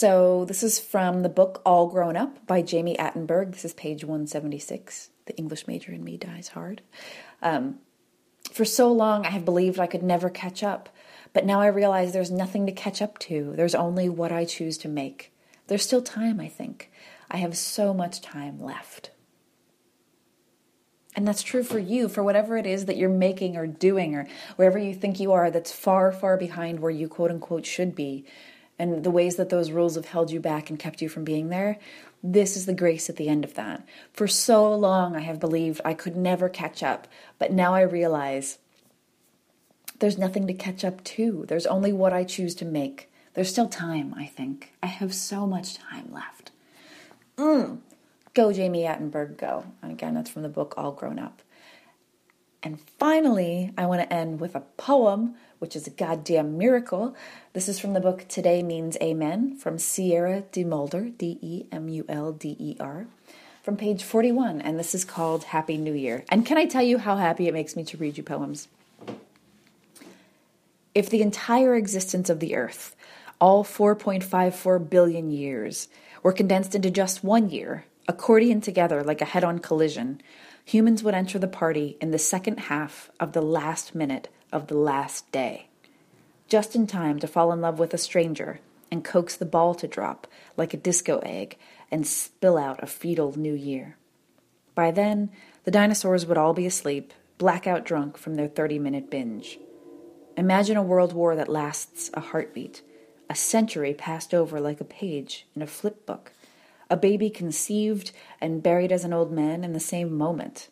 So 0.01 0.47
this 0.47 0.63
is 0.63 0.79
from 0.79 1.21
the 1.21 1.29
book 1.29 1.61
All 1.67 1.87
Grown 1.87 2.17
Up 2.17 2.47
by 2.47 2.63
Jami 2.63 2.97
Attenberg. 2.97 3.53
This 3.53 3.67
is 3.67 3.75
page 3.75 4.03
176. 4.03 5.11
The 5.27 5.37
English 5.37 5.67
major 5.67 5.93
in 5.93 6.03
me 6.03 6.17
dies 6.17 6.49
hard. 6.49 6.81
Um, 7.43 7.81
for 8.51 8.65
so 8.65 8.91
long, 8.91 9.27
I 9.27 9.29
have 9.29 9.45
believed 9.45 9.79
I 9.79 9.87
could 9.87 10.03
never 10.03 10.31
catch 10.31 10.63
up. 10.63 10.89
But 11.35 11.45
now 11.45 11.61
I 11.61 11.67
realize 11.67 12.15
there's 12.15 12.31
nothing 12.31 12.65
to 12.65 12.73
catch 12.73 13.03
up 13.03 13.19
to. 13.19 13.53
There's 13.55 13.75
only 13.75 14.09
what 14.09 14.33
I 14.33 14.47
choose 14.47 14.79
to 14.79 14.89
make. 14.89 15.35
There's 15.67 15.85
still 15.85 16.01
time, 16.01 16.41
I 16.41 16.49
think. 16.49 16.91
I 17.31 17.37
have 17.37 17.55
so 17.55 17.93
much 17.93 18.23
time 18.23 18.59
left. 18.59 19.11
And 21.15 21.29
that's 21.29 21.43
true 21.43 21.63
for 21.63 21.79
you, 21.79 22.09
for 22.09 22.23
whatever 22.23 22.57
it 22.57 22.65
is 22.65 22.87
that 22.87 22.97
you're 22.97 23.11
making 23.11 23.59
or 23.59 23.67
doing, 23.67 24.15
or 24.15 24.27
wherever 24.57 24.79
you 24.79 24.95
think 24.95 25.21
you 25.21 25.33
are 25.33 25.51
that's 25.51 25.73
far, 25.73 26.11
far 26.11 26.39
behind 26.39 26.81
where 26.81 26.91
you 26.91 27.07
quote 27.07 27.31
unquote 27.31 27.67
should 27.67 27.95
be, 27.95 28.25
and 28.81 29.05
the 29.05 29.11
ways 29.11 29.37
that 29.37 29.51
those 29.51 29.71
rules 29.71 29.95
have 29.95 30.07
held 30.07 30.31
you 30.31 30.41
back 30.41 30.71
and 30.71 30.79
kept 30.79 31.03
you 31.03 31.09
from 31.11 31.23
being 31.23 31.51
there. 31.51 31.79
This 32.23 32.57
is 32.57 32.65
the 32.65 32.73
grace 32.73 33.11
at 33.11 33.17
the 33.17 33.29
end 33.29 33.45
of 33.45 33.53
that. 33.55 33.87
For 34.15 34.27
so 34.27 34.75
long, 34.75 35.15
I 35.15 35.21
have 35.21 35.39
believed 35.39 35.83
I 35.85 35.93
could 35.93 36.17
never 36.17 36.49
catch 36.49 36.83
up, 36.83 37.07
but 37.39 37.53
now 37.53 37.75
I 37.75 37.83
realize 37.83 38.59
there's 39.99 40.17
nothing 40.17 40.47
to 40.47 40.55
catch 40.55 40.83
up 40.83 41.05
to. 41.05 41.45
There's 41.47 41.67
only 41.67 41.93
what 41.93 42.15
I 42.15 42.25
choose 42.25 42.55
to 42.57 42.65
make. 42.65 43.13
There's 43.35 43.51
still 43.51 43.69
time, 43.69 44.15
I 44.17 44.25
think. 44.25 44.73
I 44.83 44.87
have 44.87 45.13
so 45.13 45.47
much 45.47 45.77
time 45.77 46.11
left. 46.11 46.51
Mm. 47.37 47.81
Go, 48.33 48.51
Jami 48.51 48.85
Attenberg, 48.85 49.37
go. 49.37 49.67
And 49.83 49.93
again, 49.93 50.15
that's 50.15 50.31
from 50.31 50.43
the 50.43 50.49
book 50.49 50.73
All 50.79 50.93
Grown 50.93 51.19
Up. 51.19 51.43
And 52.63 52.81
finally, 52.99 53.73
I 53.77 53.85
want 53.85 54.01
to 54.01 54.13
end 54.13 54.41
with 54.41 54.55
a 54.55 54.61
poem 54.61 55.35
which 55.61 55.77
is 55.77 55.87
a 55.87 55.91
goddamn 55.91 56.59
miracle. 56.59 57.15
This 57.53 57.69
is 57.69 57.79
from 57.79 57.93
the 57.93 58.01
book 58.01 58.27
Today 58.29 58.63
Means 58.63 58.97
Amen 59.01 59.55
from 59.57 59.79
Sierra 59.79 60.43
DeMulder, 60.53 61.17
D 61.17 61.39
E 61.43 61.67
M 61.71 61.89
U 61.89 62.05
L 62.09 62.33
D 62.33 62.57
E 62.59 62.77
R, 62.81 63.07
from 63.63 63.77
page 63.77 64.03
41. 64.03 64.63
And 64.63 64.79
this 64.79 64.95
is 64.95 65.05
called 65.05 65.45
Happy 65.45 65.77
New 65.77 65.93
Year. 65.93 66.25
And 66.31 66.47
can 66.47 66.57
I 66.57 66.65
tell 66.65 66.83
you 66.83 66.97
how 66.97 67.17
happy 67.17 67.47
it 67.47 67.55
makes 67.55 67.77
me 67.77 67.85
to 67.85 67.99
read 67.99 68.17
you 68.17 68.25
poems? 68.25 68.69
If 70.95 71.11
the 71.11 71.21
entire 71.21 71.77
existence 71.77 72.31
of 72.31 72.41
the 72.41 72.57
earth, 72.57 72.97
all 73.39 73.63
4.54 73.63 74.89
billion 74.89 75.31
years, 75.31 75.89
were 76.23 76.33
condensed 76.33 76.75
into 76.75 76.91
just 76.91 77.23
one 77.23 77.51
year, 77.51 77.85
accordion 78.09 78.63
together 78.63 79.05
like 79.05 79.21
a 79.21 79.27
head 79.27 79.45
on 79.45 79.59
collision, 79.59 80.23
humans 80.65 81.03
would 81.03 81.15
enter 81.15 81.39
the 81.39 81.47
party 81.47 81.99
in 82.01 82.13
the 82.13 82.19
second 82.19 82.61
half 82.61 83.11
of 83.21 83.35
the 83.35 83.43
last 83.43 83.95
minute 83.95 84.29
of 84.53 84.67
the 84.67 84.77
last 84.77 85.31
day, 85.33 85.69
just 86.49 86.75
in 86.75 86.87
time 86.87 87.19
to 87.19 87.27
fall 87.27 87.53
in 87.53 87.61
love 87.61 87.79
with 87.79 87.95
a 87.95 87.99
stranger 87.99 88.61
and 88.91 89.05
coax 89.05 89.37
the 89.37 89.45
ball 89.45 89.75
to 89.75 89.87
drop 89.87 90.27
like 90.57 90.75
a 90.75 90.79
disco 90.79 91.19
egg 91.21 91.57
and 91.91 92.07
spill 92.07 92.59
out 92.59 92.83
a 92.83 92.87
fetal 92.87 93.39
new 93.39 93.55
year. 93.55 93.97
By 94.75 94.91
then, 94.91 95.31
the 95.65 95.71
dinosaurs 95.71 96.27
would 96.27 96.39
all 96.39 96.55
be 96.55 96.67
asleep, 96.67 97.13
blackout 97.39 97.85
drunk 97.85 98.17
from 98.17 98.35
their 98.35 98.49
30 98.49 98.79
minute 98.79 99.11
binge. 99.11 99.59
Imagine 100.37 100.77
a 100.77 100.83
world 100.83 101.13
war 101.13 101.37
that 101.37 101.49
lasts 101.49 102.11
a 102.15 102.21
heartbeat, 102.21 102.83
a 103.29 103.35
century 103.35 103.95
passed 103.95 104.33
over 104.33 104.61
like 104.61 104.81
a 104.81 104.85
page 104.85 105.47
in 105.55 105.63
a 105.63 105.67
flip 105.67 106.07
book 106.07 106.33
a 106.91 106.97
baby 106.97 107.31
conceived 107.31 108.11
and 108.41 108.63
buried 108.63 108.91
as 108.91 109.05
an 109.05 109.13
old 109.13 109.33
man 109.33 109.63
in 109.63 109.73
the 109.73 109.81
same 109.81 110.13
moment. 110.13 110.69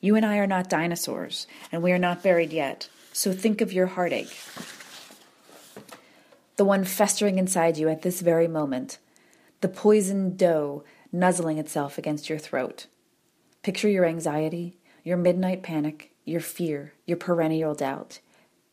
You 0.00 0.16
and 0.16 0.24
I 0.26 0.38
are 0.38 0.46
not 0.46 0.70
dinosaurs, 0.70 1.46
and 1.70 1.82
we 1.82 1.92
are 1.92 1.98
not 1.98 2.22
buried 2.22 2.52
yet, 2.52 2.88
so 3.12 3.32
think 3.32 3.60
of 3.60 3.72
your 3.72 3.86
heartache. 3.86 4.34
The 6.56 6.64
one 6.64 6.84
festering 6.84 7.38
inside 7.38 7.76
you 7.76 7.88
at 7.88 8.02
this 8.02 8.20
very 8.20 8.48
moment, 8.48 8.98
the 9.60 9.68
poisoned 9.68 10.38
dough 10.38 10.84
nuzzling 11.12 11.58
itself 11.58 11.98
against 11.98 12.28
your 12.28 12.38
throat. 12.38 12.86
Picture 13.62 13.88
your 13.88 14.04
anxiety, 14.04 14.78
your 15.04 15.16
midnight 15.16 15.62
panic, 15.62 16.12
your 16.24 16.40
fear, 16.40 16.94
your 17.06 17.16
perennial 17.16 17.74
doubt. 17.74 18.20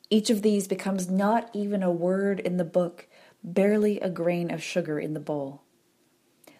Each 0.10 0.30
of 0.30 0.42
these 0.42 0.68
becomes 0.68 1.10
not 1.10 1.50
even 1.54 1.84
a 1.84 1.92
word 1.92 2.40
in 2.40 2.58
the 2.58 2.64
book, 2.64 3.08
barely 3.44 4.00
a 4.00 4.10
grain 4.10 4.52
of 4.52 4.64
sugar 4.64 5.00
in 5.00 5.14
the 5.14 5.20
bowl. 5.20 5.62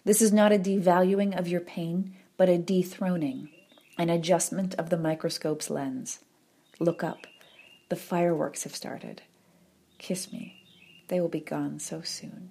This 0.04 0.22
is 0.22 0.32
not 0.32 0.52
a 0.52 0.58
devaluing 0.58 1.38
of 1.38 1.48
your 1.48 1.60
pain, 1.60 2.14
but 2.36 2.48
a 2.48 2.58
dethroning, 2.58 3.50
an 3.98 4.08
adjustment 4.08 4.74
of 4.76 4.90
the 4.90 4.96
microscope's 4.96 5.68
lens. 5.68 6.20
Look 6.78 7.04
up. 7.04 7.26
The 7.90 7.96
fireworks 7.96 8.62
have 8.62 8.74
started. 8.74 9.22
Kiss 9.98 10.32
me. 10.32 10.64
They 11.08 11.20
will 11.20 11.28
be 11.28 11.40
gone 11.40 11.80
so 11.80 12.02
soon. 12.02 12.50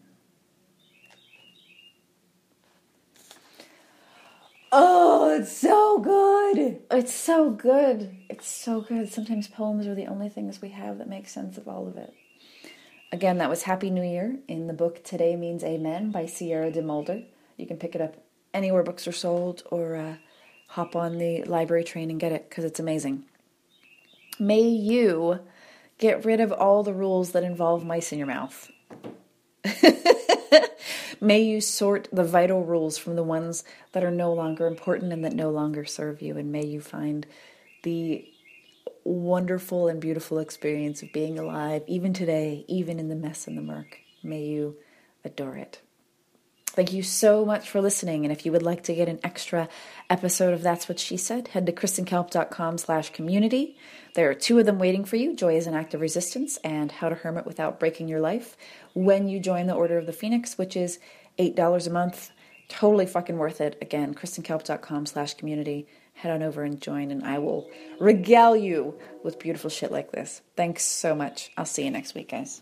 Oh, 4.69 5.33
it's 5.39 5.51
so 5.51 5.99
good. 5.99 6.81
It's 6.91 7.13
so 7.13 7.51
good. 7.51 8.17
It's 8.29 8.47
so 8.47 8.81
good. 8.81 9.11
Sometimes 9.11 9.47
poems 9.47 9.87
are 9.87 9.95
the 9.95 10.07
only 10.07 10.27
things 10.27 10.61
we 10.61 10.69
have 10.69 10.97
that 10.97 11.07
make 11.07 11.29
sense 11.29 11.57
of 11.57 11.69
all 11.69 11.87
of 11.87 11.95
it. 11.95 12.13
Again, 13.13 13.37
that 13.37 13.49
was 13.49 13.63
Happy 13.63 13.89
New 13.89 14.03
Year 14.03 14.39
in 14.49 14.67
the 14.67 14.73
book 14.73 15.05
Today 15.05 15.37
Means 15.37 15.63
Amen 15.63 16.11
by 16.11 16.25
Sierra 16.25 16.69
DeMulder. 16.69 17.25
You 17.55 17.65
can 17.65 17.77
pick 17.77 17.95
it 17.95 18.01
up 18.01 18.17
anywhere 18.53 18.83
books 18.83 19.07
are 19.07 19.13
sold 19.13 19.63
or 19.71 19.95
uh, 19.95 20.15
hop 20.67 20.97
on 20.97 21.17
the 21.17 21.45
library 21.45 21.85
train 21.85 22.11
and 22.11 22.19
get 22.19 22.33
it 22.33 22.49
because 22.49 22.65
it's 22.65 22.79
amazing. 22.79 23.23
May 24.39 24.61
you 24.61 25.39
get 25.97 26.25
rid 26.25 26.39
of 26.39 26.51
all 26.51 26.81
the 26.83 26.93
rules 26.93 27.31
that 27.31 27.43
involve 27.43 27.85
mice 27.85 28.11
in 28.11 28.17
your 28.17 28.27
mouth. 28.27 28.71
May 31.21 31.41
you 31.41 31.59
sort 31.59 32.07
the 32.13 32.23
vital 32.23 32.63
rules 32.63 32.97
from 32.97 33.17
the 33.17 33.23
ones 33.23 33.65
that 33.91 34.05
are 34.05 34.11
no 34.11 34.33
longer 34.33 34.67
important 34.67 35.11
and 35.11 35.25
that 35.25 35.33
no 35.33 35.49
longer 35.49 35.83
serve 35.83 36.21
you. 36.21 36.37
And 36.37 36.49
may 36.51 36.65
you 36.65 36.79
find 36.79 37.27
the 37.83 38.25
wonderful 39.03 39.89
and 39.89 39.99
beautiful 39.99 40.39
experience 40.39 41.03
of 41.03 41.11
being 41.11 41.37
alive, 41.37 41.83
even 41.87 42.13
today, 42.13 42.63
even 42.69 42.99
in 42.99 43.09
the 43.09 43.15
mess 43.15 43.47
and 43.47 43.57
the 43.57 43.61
murk. 43.61 43.97
May 44.23 44.43
you 44.43 44.77
adore 45.25 45.57
it. 45.57 45.81
Thank 46.79 46.93
you 46.93 47.03
so 47.03 47.43
much 47.43 47.69
for 47.69 47.81
listening. 47.81 48.23
And 48.23 48.31
if 48.31 48.45
you 48.45 48.53
would 48.53 48.63
like 48.63 48.83
to 48.83 48.95
get 48.95 49.09
an 49.09 49.19
extra 49.21 49.67
episode 50.09 50.53
of 50.53 50.61
That's 50.61 50.87
What 50.87 50.97
She 50.97 51.17
Said, 51.17 51.49
head 51.49 51.65
to 51.65 51.73
kristenkalp.com 51.73 52.77
slash 52.77 53.09
community. 53.09 53.75
There 54.15 54.29
are 54.29 54.33
two 54.33 54.59
of 54.59 54.65
them 54.65 54.79
waiting 54.79 55.03
for 55.03 55.17
you, 55.17 55.35
Joy 55.35 55.57
is 55.57 55.67
an 55.67 55.73
Act 55.73 55.93
of 55.93 55.99
Resistance 55.99 56.55
and 56.63 56.89
How 56.89 57.09
to 57.09 57.15
Hermit 57.15 57.45
Without 57.45 57.81
Breaking 57.81 58.07
Your 58.07 58.21
Life, 58.21 58.55
when 58.93 59.27
you 59.27 59.41
join 59.41 59.67
the 59.67 59.73
Order 59.73 59.97
of 59.97 60.05
the 60.05 60.13
Phoenix, 60.13 60.57
which 60.57 60.77
is 60.77 60.99
$8 61.37 61.85
a 61.85 61.89
month. 61.89 62.31
Totally 62.69 63.07
fucking 63.07 63.37
worth 63.37 63.59
it. 63.59 63.77
Again, 63.81 64.15
kristenkalp.com 64.15 65.05
slash 65.05 65.33
community. 65.33 65.85
Head 66.13 66.31
on 66.31 66.41
over 66.41 66.63
and 66.63 66.79
join, 66.79 67.11
and 67.11 67.25
I 67.25 67.39
will 67.39 67.69
regale 67.99 68.55
you 68.55 68.97
with 69.21 69.37
beautiful 69.37 69.69
shit 69.69 69.91
like 69.91 70.13
this. 70.13 70.43
Thanks 70.55 70.83
so 70.83 71.13
much. 71.13 71.51
I'll 71.57 71.65
see 71.65 71.83
you 71.83 71.91
next 71.91 72.15
week, 72.15 72.29
guys. 72.29 72.61